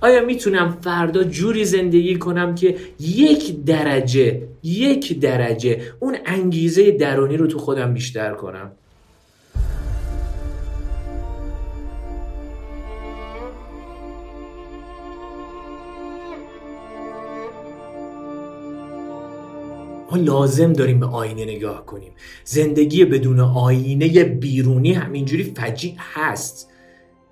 آیا 0.00 0.24
می‌تونم 0.24 0.78
فردا 0.80 1.24
جوری 1.24 1.64
زندگی 1.64 2.18
کنم 2.18 2.54
که 2.54 2.76
یک 3.00 3.64
درجه 3.64 4.42
یک 4.62 5.20
درجه 5.20 5.82
اون 6.00 6.16
انگیزه 6.26 6.90
درونی 6.90 7.36
رو 7.36 7.46
تو 7.46 7.58
خودم 7.58 7.94
بیشتر 7.94 8.34
کنم؟ 8.34 8.72
لازم 20.16 20.72
داریم 20.72 21.00
به 21.00 21.06
آینه 21.06 21.44
نگاه 21.44 21.86
کنیم. 21.86 22.12
زندگی 22.44 23.04
بدون 23.04 23.40
آینه 23.40 24.24
بیرونی 24.24 24.92
همینجوری 24.92 25.42
فجیع 25.42 25.94
هست. 25.98 26.70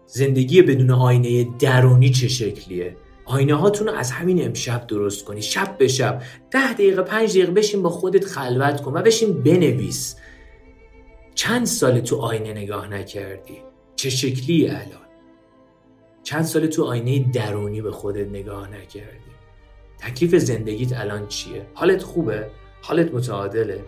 زندگی 0.06 0.62
بدون 0.62 0.90
آینه 0.90 1.48
درونی 1.58 2.10
چه 2.10 2.28
شکلیه؟ 2.28 2.96
آینه 3.24 3.54
هاتون 3.54 3.88
رو 3.88 3.94
از 3.94 4.10
همین 4.10 4.44
امشب 4.44 4.86
درست 4.86 5.24
کنی. 5.24 5.42
شب 5.42 5.78
به 5.78 5.88
شب. 5.88 6.22
ده 6.50 6.72
دقیقه 6.72 7.02
پنج 7.02 7.30
دقیقه 7.30 7.52
بشین 7.52 7.82
با 7.82 7.90
خودت 7.90 8.24
خلوت 8.24 8.80
کن 8.80 8.92
و 8.92 9.02
بشین 9.02 9.42
بنویس. 9.42 10.16
چند 11.34 11.66
سال 11.66 12.00
تو 12.00 12.16
آینه 12.16 12.52
نگاه 12.52 12.88
نکردی؟ 12.88 13.58
چه 13.96 14.10
شکلی 14.10 14.68
الان؟ 14.68 15.02
چند 16.22 16.42
سال 16.42 16.66
تو 16.66 16.84
آینه 16.84 17.18
درونی 17.32 17.82
به 17.82 17.90
خودت 17.90 18.28
نگاه 18.28 18.68
نکردی؟ 18.68 19.32
تکلیف 19.98 20.34
زندگیت 20.34 21.00
الان 21.00 21.28
چیه؟ 21.28 21.66
حالت 21.74 22.02
خوبه؟ 22.02 22.50
حالت 22.84 23.14
متعادله. 23.14 23.84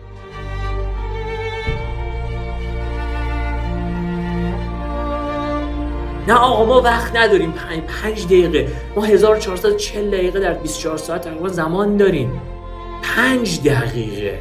نه 6.27 6.33
آقا 6.33 6.65
ما 6.65 6.81
وقت 6.81 7.15
نداریم. 7.15 7.51
پنج, 7.51 7.83
پنج 7.83 8.25
دقیقه. 8.25 8.67
ما 8.95 9.03
1440 9.03 10.11
دقیقه 10.11 10.39
در 10.39 10.53
24 10.53 10.97
ساعت 10.97 11.21
تقریبا 11.21 11.47
زمان 11.49 11.97
داریم. 11.97 12.41
پنج 13.01 13.63
دقیقه. 13.63 14.39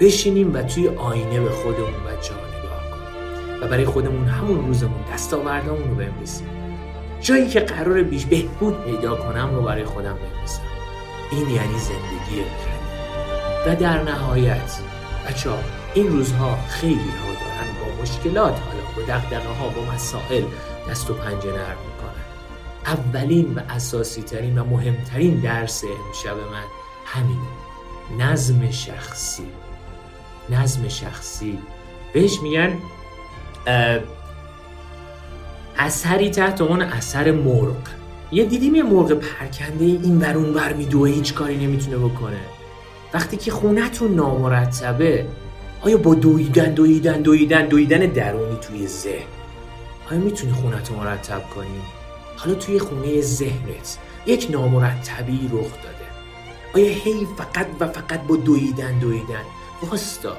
بشینیم 0.00 0.54
و 0.54 0.62
توی 0.62 0.88
آینه 0.88 1.40
به 1.40 1.50
خودمون 1.50 1.92
بچه 1.92 2.34
ها 2.34 2.40
نگاه 2.40 2.90
کنیم. 2.90 3.62
و 3.62 3.66
برای 3.66 3.84
خودمون 3.84 4.24
همون 4.24 4.66
روزمون 4.66 5.04
دستاوردامون 5.12 5.88
رو 5.90 5.94
بنویسیم. 5.94 6.46
جایی 7.20 7.48
که 7.48 7.60
قرار 7.60 8.02
بیش 8.02 8.26
بهبود 8.26 8.84
پیدا 8.84 9.16
کنم 9.16 9.54
رو 9.54 9.62
برای 9.62 9.84
خودم 9.84 10.14
بنویسم. 10.14 10.62
این 11.30 11.50
یعنی 11.50 11.78
زندگی 11.78 12.42
و 13.66 13.76
در 13.76 14.02
نهایت 14.02 14.78
بچه 15.28 15.50
ها 15.50 15.58
این 15.94 16.08
روزها 16.08 16.58
خیلی 16.68 16.94
ها 16.94 17.32
دارن 17.32 17.72
با 17.80 18.02
مشکلات 18.02 18.60
حالا 18.60 18.82
با 18.96 19.02
دقدقه 19.02 19.48
ها 19.48 19.68
با 19.68 19.92
مسائل 19.94 20.44
دست 20.90 21.10
و 21.10 21.14
پنجه 21.14 21.50
نرم 21.50 21.76
می‌کنن. 21.86 22.22
اولین 22.86 23.54
و 23.54 23.60
اساسی 23.70 24.22
ترین 24.22 24.58
و 24.58 24.64
مهمترین 24.64 25.40
درس 25.40 25.84
امشب 25.84 26.36
من 26.36 26.64
همینه. 27.04 27.40
نظم 28.18 28.70
شخصی. 28.70 29.46
نظم 30.50 30.88
شخصی. 30.88 31.58
بهش 32.12 32.40
میگن 32.40 32.78
اثری 35.76 36.30
تحت 36.30 36.60
اون 36.60 36.82
اثر 36.82 37.32
مرغ. 37.32 37.76
یه 38.32 38.44
دیدیم 38.44 38.74
یه 38.74 38.82
مرغ 38.82 39.12
پرکنده 39.12 39.84
این 39.84 40.18
بر 40.18 40.34
اون 40.34 40.52
بر 40.52 40.72
میدوه 40.72 41.08
هیچ 41.08 41.34
کاری 41.34 41.66
نمی‌تونه 41.66 41.96
بکنه. 41.96 42.40
وقتی 43.14 43.36
که 43.36 43.50
خونتون 43.50 44.14
نامرتبه 44.14 45.26
آیا 45.80 45.96
با 45.96 46.14
دویدن 46.14 46.74
دویدن 46.74 47.22
دویدن 47.22 47.66
دویدن 47.66 47.98
درونی 47.98 48.56
توی 48.56 48.86
ذهن؟ 48.86 49.26
آیا 50.10 50.20
می‌تونی 50.20 50.52
خونت 50.52 50.90
رو 50.90 50.96
مرتب 50.96 51.42
کنی؟ 51.54 51.82
حالا 52.36 52.54
توی 52.54 52.78
خونه 52.78 53.20
ذهنت 53.20 53.98
یک 54.26 54.48
نامرتبی 54.50 55.50
رخ 55.52 55.72
داده. 55.82 56.06
آیا 56.74 56.92
هی 56.94 57.26
فقط 57.38 57.66
و 57.80 57.88
فقط 57.88 58.22
با 58.22 58.36
دویدن 58.36 58.98
دویدن؟ 58.98 59.42
واستا 59.90 60.36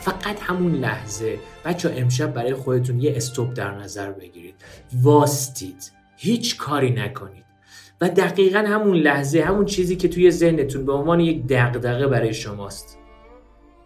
فقط 0.00 0.40
همون 0.40 0.74
لحظه. 0.74 1.38
بچه 1.64 1.94
امشب 1.96 2.32
برای 2.32 2.54
خودتون 2.54 3.00
یه 3.00 3.16
استوب 3.16 3.54
در 3.54 3.74
نظر 3.74 4.12
بگیرید. 4.12 4.54
واستید. 5.02 5.92
هیچ 6.16 6.56
کاری 6.56 6.90
نکنید. 6.90 7.43
دقیقا 8.08 8.58
همون 8.58 8.96
لحظه 8.96 9.40
همون 9.40 9.64
چیزی 9.64 9.96
که 9.96 10.08
توی 10.08 10.30
ذهنتون 10.30 10.86
به 10.86 10.92
عنوان 10.92 11.20
یک 11.20 11.46
دغدغه 11.46 12.06
برای 12.06 12.34
شماست. 12.34 12.98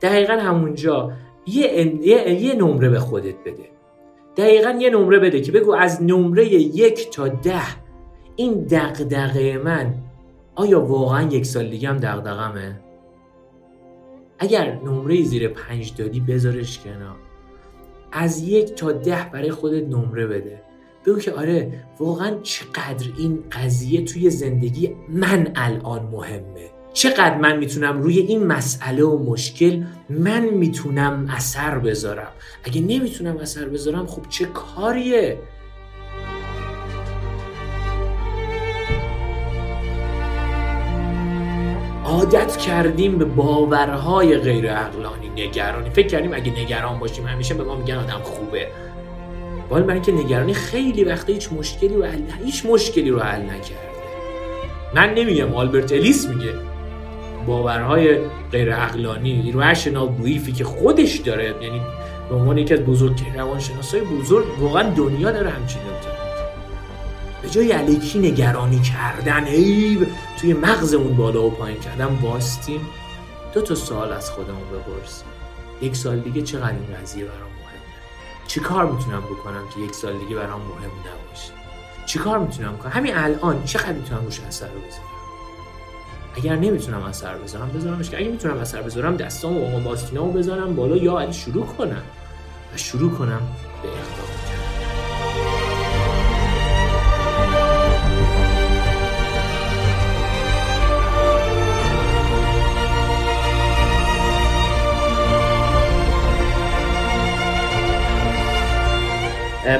دقیقا 0.00 0.32
همونجا. 0.32 1.12
یه, 1.46 1.98
یه... 2.02 2.42
یه 2.42 2.54
نمره 2.54 2.88
به 2.88 2.98
خودت 2.98 3.34
بده. 3.46 3.68
دقیقا 4.36 4.70
یه 4.80 4.90
نمره 4.90 5.18
بده 5.18 5.40
که 5.40 5.52
بگو 5.52 5.72
از 5.72 6.02
نمره 6.02 6.46
یک 6.54 7.10
تا 7.10 7.28
ده 7.28 7.62
این 8.36 8.66
دغدغه 8.70 9.58
من 9.58 9.94
آیا 10.54 10.80
واقعا 10.80 11.28
یک 11.28 11.46
سال 11.46 11.68
دیگه 11.68 11.88
هم 11.88 11.96
دغدغمه؟ 11.96 12.80
اگر 14.38 14.78
نمره 14.84 15.22
زیر 15.22 15.48
پنج 15.48 15.94
دادی 15.96 16.20
بذارش 16.20 16.78
کنار. 16.78 17.16
از 18.12 18.48
یک 18.48 18.74
تا 18.74 18.92
ده 18.92 19.30
برای 19.32 19.50
خودت 19.50 19.88
نمره 19.88 20.26
بده. 20.26 20.62
بگو 21.08 21.18
که 21.18 21.32
آره 21.32 21.72
واقعا 21.98 22.38
چقدر 22.42 23.06
این 23.18 23.44
قضیه 23.52 24.04
توی 24.04 24.30
زندگی 24.30 24.94
من 25.08 25.52
الان 25.54 26.02
مهمه. 26.12 26.70
چقدر 26.92 27.38
من 27.38 27.56
می‌تونم 27.56 28.02
روی 28.02 28.18
این 28.18 28.46
مسئله 28.46 29.04
و 29.04 29.30
مشکل 29.32 29.84
من 30.10 30.40
می‌تونم 30.40 31.26
اثر 31.30 31.78
بذارم. 31.78 32.32
اگه 32.64 32.80
نمی‌تونم 32.80 33.36
اثر 33.36 33.68
بذارم 33.68 34.06
خب 34.06 34.22
چه 34.28 34.44
کاریه؟ 34.44 35.38
عادت 42.04 42.56
کردیم 42.56 43.18
به 43.18 43.24
باورهای 43.24 44.38
غیر 44.38 44.72
عقلانی 44.72 45.28
نگرانی. 45.28 45.90
فکر 45.90 46.06
کردیم 46.06 46.34
اگه 46.34 46.62
نگران 46.62 46.98
باشیم 46.98 47.26
همیشه 47.26 47.54
به 47.54 47.64
ما 47.64 47.76
میگن 47.76 47.96
آدم 47.96 48.20
خوبه. 48.22 48.68
ولی 49.70 49.82
برای 49.82 49.92
اینکه 49.92 50.12
نگرانی 50.12 50.54
خیلی 50.54 51.04
وقتا 51.04 51.32
هیچ 51.32 51.52
مشکلی 51.52 51.94
رو 51.94 52.04
حل 52.04 52.22
هیچ 52.44 52.66
مشکلی 52.66 53.10
رو 53.10 53.20
حل 53.20 53.42
نکرده. 53.42 53.88
من 54.94 55.14
نمیگم 55.14 55.54
آلبرت 55.54 55.92
الیس 55.92 56.26
میگه. 56.26 56.54
باورهای 57.46 58.18
غیر 58.52 58.74
عقلانی 58.74 59.52
رشنال 59.54 60.08
بلیفی 60.08 60.52
که 60.52 60.64
خودش 60.64 61.16
داره 61.16 61.54
یعنی 61.62 61.80
به 62.28 62.34
عنوان 62.34 62.58
یکی 62.58 62.74
از 62.74 62.80
بزرگترین 62.80 63.34
روانشناسای 63.34 64.00
بزرگ 64.00 64.44
واقعا 64.60 64.90
دنیا 64.90 65.30
داره 65.30 65.50
همچین 65.50 65.82
نکته. 65.82 66.08
به 67.42 67.50
جای 67.50 67.72
علیکی 67.72 68.18
نگرانی 68.18 68.80
کردن 68.80 69.44
ای 69.44 69.98
توی 70.40 70.52
مغزمون 70.52 71.16
بالا 71.16 71.46
و 71.46 71.50
پایین 71.50 71.80
کردن 71.80 72.18
باستیم 72.22 72.80
دو 73.54 73.60
تا 73.60 73.74
سوال 73.74 74.12
از 74.12 74.30
خودمون 74.30 74.64
بپرسیم. 74.68 75.28
یک 75.82 75.96
سال 75.96 76.18
دیگه 76.18 76.42
چقدر 76.42 76.68
این 76.68 76.96
قضیه 77.02 77.24
چی 78.48 78.60
کار 78.60 78.86
می‌تونم 78.86 79.20
بکنم 79.20 79.68
که 79.74 79.80
یک 79.80 79.94
سال 79.94 80.18
دیگه 80.18 80.36
برام 80.36 80.60
مهم 80.60 80.90
نباشه؟ 81.00 81.52
چی 82.06 82.18
کار 82.18 82.38
می‌تونم 82.38 82.78
کنم؟ 82.78 82.92
همین 82.92 83.16
الان 83.16 83.64
چقدر 83.64 83.92
می‌تونم 83.92 84.24
روش 84.24 84.40
اثر 84.40 84.66
بذارم؟ 84.66 85.08
اگر 86.36 86.56
نمی‌تونم 86.56 87.02
اثر 87.02 87.38
بذارم 87.38 87.68
بذارمش 87.68 88.10
که 88.10 88.18
اگه 88.18 88.28
می‌تونم 88.28 88.58
اثر 88.58 88.82
بذارم 88.82 89.16
دستام 89.16 89.74
و 89.74 89.80
باستینامو 89.80 90.32
بذارم 90.32 90.76
بالا 90.76 90.96
یا 90.96 91.18
علی 91.18 91.32
شروع 91.32 91.66
کنم 91.66 92.02
و 92.74 92.76
شروع 92.76 93.10
کنم 93.10 93.40
به 93.82 93.88
اقدام 93.88 94.67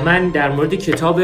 من 0.09 0.29
در 0.29 0.51
مورد 0.51 0.75
کتاب 0.75 1.21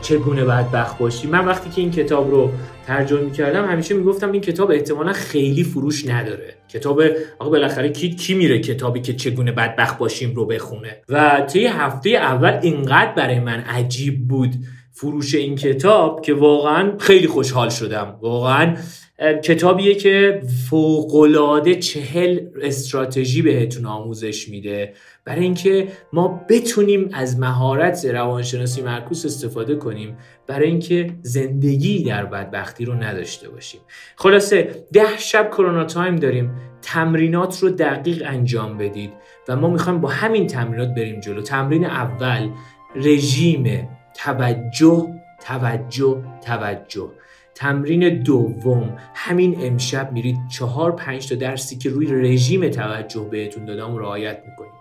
چگونه 0.00 0.44
بدبخت 0.44 0.98
باشی 0.98 1.28
من 1.28 1.44
وقتی 1.44 1.70
که 1.70 1.80
این 1.80 1.90
کتاب 1.90 2.30
رو 2.30 2.50
ترجمه 2.86 3.30
کردم 3.30 3.64
همیشه 3.64 3.94
می‌گفتم 3.94 4.32
این 4.32 4.40
کتاب 4.40 4.70
احتمالا 4.70 5.12
خیلی 5.12 5.64
فروش 5.64 6.08
نداره. 6.08 6.54
کتاب 6.68 7.02
آقا 7.38 7.50
بالاخره 7.50 7.88
کی 7.88 8.14
کی 8.14 8.34
میره 8.34 8.58
کتابی 8.58 9.00
که 9.00 9.12
چگونه 9.12 9.52
بدبخت 9.52 9.98
باشیم 9.98 10.34
رو 10.34 10.46
بخونه؟ 10.46 10.96
و 11.08 11.40
طی 11.40 11.66
هفته 11.66 12.10
اول 12.10 12.58
اینقدر 12.62 13.12
برای 13.16 13.40
من 13.40 13.60
عجیب 13.60 14.28
بود 14.28 14.54
فروش 14.92 15.34
این 15.34 15.56
کتاب 15.56 16.22
که 16.22 16.34
واقعا 16.34 16.92
خیلی 16.98 17.26
خوشحال 17.26 17.68
شدم. 17.68 18.16
واقعا 18.20 18.76
کتابیه 19.18 19.94
که 19.94 20.40
فوقالعاده 20.70 21.74
چهل 21.74 22.40
استراتژی 22.62 23.42
بهتون 23.42 23.86
آموزش 23.86 24.48
میده. 24.48 24.92
برای 25.24 25.42
اینکه 25.42 25.88
ما 26.12 26.46
بتونیم 26.48 27.10
از 27.12 27.38
مهارت 27.38 28.04
روانشناسی 28.04 28.82
معکوس 28.82 29.24
استفاده 29.24 29.74
کنیم 29.74 30.16
برای 30.46 30.68
اینکه 30.68 31.10
زندگی 31.22 32.04
در 32.04 32.26
بدبختی 32.26 32.84
رو 32.84 32.94
نداشته 32.94 33.50
باشیم. 33.50 33.80
خلاصه 34.16 34.84
ده 34.92 35.18
شب 35.18 35.50
کرونا 35.50 35.84
تایم 35.84 36.16
داریم. 36.16 36.50
تمرینات 36.82 37.58
رو 37.58 37.70
دقیق 37.70 38.22
انجام 38.26 38.78
بدید 38.78 39.12
و 39.48 39.56
ما 39.56 39.68
می‌خوایم 39.68 40.00
با 40.00 40.08
همین 40.08 40.46
تمرینات 40.46 40.88
بریم 40.88 41.20
جلو. 41.20 41.42
تمرین 41.42 41.84
اول 41.84 42.50
رژیم 42.96 43.88
توجه 44.16 45.08
توجه 45.46 46.22
توجه. 46.46 47.10
تمرین 47.54 48.22
دوم. 48.22 48.96
همین 49.14 49.56
امشب 49.60 50.12
میرید 50.12 50.36
چهار 50.48 50.92
پنج 50.92 51.28
تا 51.28 51.34
درسی 51.34 51.78
که 51.78 51.90
روی 51.90 52.06
رژیم 52.06 52.68
توجه 52.68 53.28
بهتون 53.30 53.64
دادم 53.64 53.96
رعایت 53.96 54.42
می‌کنید. 54.46 54.72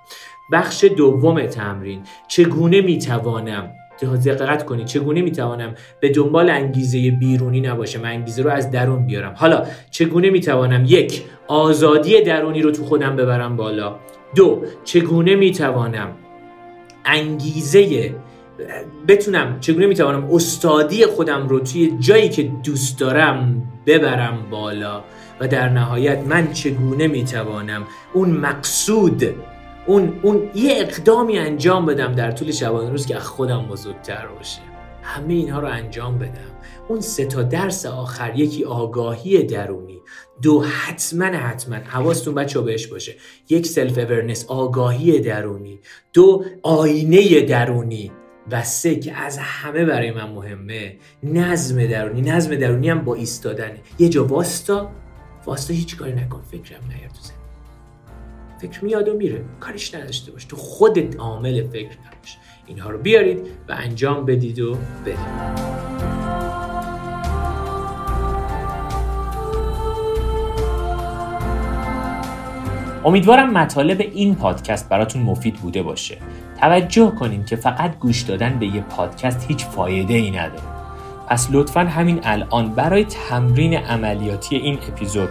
بخش 0.52 0.84
دوم 0.84 1.46
تمرین. 1.46 2.02
چگونه 2.28 2.82
می‌توانم 2.82 3.72
دقت 4.26 4.66
کنید 4.66 4.86
چگونه 4.86 5.22
می‌توانم 5.22 5.76
به 6.00 6.10
دنبال 6.10 6.50
انگیزه 6.50 7.12
بیرونی 7.12 7.62
نباشم 7.62 8.02
انگیزه 8.04 8.44
رو 8.44 8.50
از 8.50 8.72
درون 8.72 9.06
بیارم؟ 9.06 9.34
حالا 9.36 9.66
چگونه 9.92 10.30
می‌توانم 10.30 10.86
یک 10.88 11.24
آزادی 11.48 12.22
درونی 12.22 12.62
رو 12.62 12.72
تو 12.72 12.84
خودم 12.84 13.16
ببرم 13.16 13.56
بالا. 13.56 13.96
دو 14.36 14.64
چگونه 14.84 15.36
می‌توانم 15.36 16.12
انگیزه 17.06 18.16
بتونم 19.08 19.60
چگونه 19.60 19.86
می‌توانم 19.86 20.30
استادی 20.32 21.06
خودم 21.06 21.48
رو 21.48 21.60
توی 21.60 21.98
جایی 22.00 22.30
که 22.30 22.44
دوست 22.44 23.00
دارم 23.00 23.64
ببرم 23.86 24.50
بالا 24.50 25.04
و 25.40 25.48
در 25.48 25.70
نهایت 25.70 26.20
من 26.20 26.54
چگونه 26.54 27.08
می‌توانم 27.08 27.88
اون 28.14 28.32
مقصود 28.32 29.24
اون 29.86 30.20
اون 30.22 30.50
یه 30.56 30.74
اقدامی 30.78 31.38
انجام 31.38 31.86
بدم 31.86 32.16
در 32.16 32.32
طول 32.32 32.52
شبانه 32.52 32.90
روز 32.90 33.06
که 33.06 33.20
خودم 33.20 33.66
بزرگتر 33.66 34.28
باشه. 34.28 34.62
همه 35.04 35.34
اینها 35.34 35.60
رو 35.60 35.68
انجام 35.68 36.20
بدم. 36.20 36.54
اون 36.88 37.02
سه 37.02 37.26
تا 37.26 37.44
درس 37.44 37.86
آخر 37.86 38.40
یکی 38.40 38.64
آگاهی 38.64 39.44
درونی. 39.44 40.02
دو 40.42 40.62
حتما 40.62 41.26
حتما 41.26 41.76
حواستون 41.76 42.36
بچه 42.36 42.62
بهش 42.62 42.88
باشه. 42.88 43.16
یک 43.50 43.66
self-awareness 43.66 44.46
آگاهی 44.48 45.20
درونی. 45.20 45.80
دو 46.14 46.46
آینه 46.64 47.42
درونی. 47.42 48.12
و 48.52 48.64
سه 48.64 48.96
که 48.96 49.14
از 49.14 49.38
همه 49.38 49.86
برای 49.86 50.12
من 50.12 50.30
مهمه. 50.30 50.98
نظم 51.24 51.88
درونی 51.88 52.22
نظم 52.22 52.56
درونی 52.56 52.90
هم 52.90 53.00
با 53.00 53.16
ایستادنه. 53.16 53.80
یه 54.00 54.10
جا 54.10 54.26
واستا 54.26 54.92
واستا 55.46 55.74
هیچ 55.74 55.98
کاری 55.98 56.14
نکن. 56.14 56.42
فکرم 56.52 56.82
نیار 56.88 57.10
تو 57.10 57.22
ذهن. 57.22 57.34
فکر 58.62 58.86
میاد 58.86 59.10
و 59.10 59.14
میره. 59.14 59.46
کاریش 59.60 59.96
نداشته 59.96 60.32
باش. 60.32 60.46
تو 60.46 60.56
خودت 60.56 61.16
عامل 61.16 61.68
فکر 61.68 61.98
نباش. 62.00 62.38
اینها 62.68 62.90
رو 62.90 62.98
بیارید 62.98 63.40
و 63.70 63.76
انجام 63.78 64.26
بدید 64.26 64.60
و 64.60 64.78
بدید 65.06 65.18
امیدوارم 73.06 73.54
مطالب 73.54 74.00
این 74.00 74.36
پادکست 74.36 74.90
براتون 74.90 75.22
مفید 75.22 75.56
بوده 75.56 75.84
باشه. 75.84 76.18
توجه 76.62 77.12
کنین 77.12 77.46
که 77.46 77.56
فقط 77.56 78.00
گوش 78.00 78.22
دادن 78.22 78.60
به 78.60 78.66
یه 78.66 78.82
پادکست 78.82 79.46
هیچ 79.48 79.66
فایده 79.66 80.14
ای 80.14 80.32
نداره. 80.32 80.64
پس 81.28 81.48
لطفا 81.52 81.80
همین 81.80 82.20
الان 82.24 82.70
برای 82.70 83.06
تمرین 83.06 83.74
عملیاتی 83.74 84.56
این 84.56 84.78
اپیزود 84.88 85.30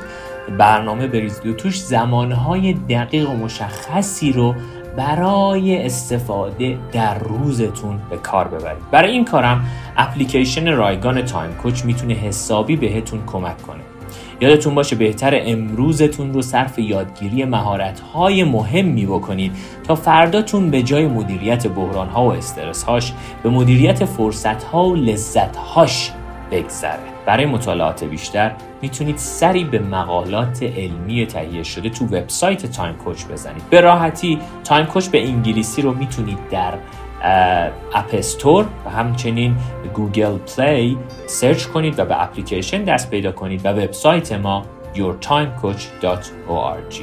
برنامه 0.59 1.07
بریزید 1.07 1.47
و 1.47 1.53
توش 1.53 1.81
زمانهای 1.81 2.73
دقیق 2.73 3.31
و 3.31 3.37
مشخصی 3.37 4.33
رو 4.33 4.55
برای 4.97 5.87
استفاده 5.87 6.79
در 6.93 7.19
روزتون 7.19 8.01
به 8.11 8.17
کار 8.17 8.49
ببرید. 8.49 8.91
برای 8.91 9.11
این 9.11 9.25
کارم 9.25 9.65
اپلیکیشن 9.97 10.73
رایگان 10.73 11.23
Time 11.23 11.53
Coach 11.53 11.85
می‌تونه 11.85 12.15
حسابی 12.15 12.77
بهتون 12.77 13.27
کمک 13.27 13.63
کنه. 13.63 13.92
یادتون 14.41 14.75
باشه 14.75 14.97
بهتر 14.97 15.41
امروزتون 15.45 16.33
رو 16.33 16.43
صرف 16.43 16.79
یادگیری 16.79 17.45
مهارت‌های 17.45 18.45
مهمی 18.45 19.07
بکنید 19.07 19.53
تا 19.85 19.95
فرداتون 19.95 20.71
به 20.71 20.83
جای 20.83 21.07
مدیریت 21.07 21.67
بحران‌ها 21.67 22.25
و 22.25 22.33
استرس‌هاش 22.33 23.13
به 23.43 23.51
مدیریت 23.51 24.05
فرصت‌ها 24.05 24.85
و 24.85 24.95
لذت‌هاش 24.95 26.13
بگذره. 26.51 26.99
برای 27.27 27.47
مطالعات 27.47 28.05
بیشتر 28.05 28.53
می‌تونید 28.83 29.17
سری 29.17 29.65
به 29.65 29.79
مقالات 29.79 30.63
علمی 30.63 31.27
تهیه 31.27 31.63
شده 31.63 31.91
تو 31.91 32.05
وبسایت 32.05 32.67
Time 32.67 32.95
Coach 32.95 33.25
بزنید. 33.27 33.63
به 33.71 33.81
راحتی 33.81 34.39
Time 34.65 34.87
Coach 34.87 35.09
به 35.09 35.29
انگلیسی 35.29 35.83
رو 35.83 35.95
می‌تونید 35.95 36.39
در 36.51 36.75
App 37.23 38.11
Store 38.13 38.67
و 38.87 38.91
همچنین 38.91 39.57
Google 39.95 40.39
Play 40.39 40.99
search 41.27 41.65
کنید 41.65 41.99
و 41.99 42.05
به 42.05 42.23
اپلیکیشن 42.23 42.83
دست 42.83 43.11
پیدا 43.11 43.33
کنید 43.33 43.67
و 43.67 43.69
وبسایت 43.69 44.33
ما 44.33 44.63
yourtimecoach.org 44.95 46.95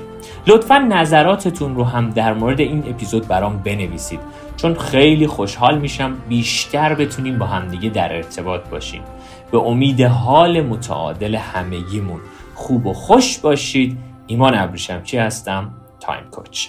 لطفا 0.48 0.78
نظراتتون 0.78 1.76
رو 1.76 1.84
هم 1.84 2.10
در 2.10 2.34
مورد 2.34 2.60
این 2.60 2.84
اپیزود 2.90 3.28
برام 3.28 3.58
بنویسید 3.58 4.20
چون 4.58 4.74
خیلی 4.74 5.28
خوشحال 5.28 5.78
میشم 5.78 6.18
بیشتر 6.30 6.96
بتونیم 6.96 7.38
با 7.38 7.46
همدیگه 7.46 7.90
در 7.90 8.16
ارتباط 8.16 8.70
باشیم. 8.70 9.02
به 9.52 9.58
امید 9.58 10.02
حال 10.02 10.62
متعادل 10.62 11.36
همگیمون. 11.36 12.20
خوب 12.56 12.86
و 12.86 12.94
خوش 12.94 13.38
باشید. 13.38 13.98
ایمان 14.28 14.58
ابریشمچی 14.58 15.18
هستم؟ 15.18 15.72
تایم 16.00 16.24
کوچ 16.32 16.68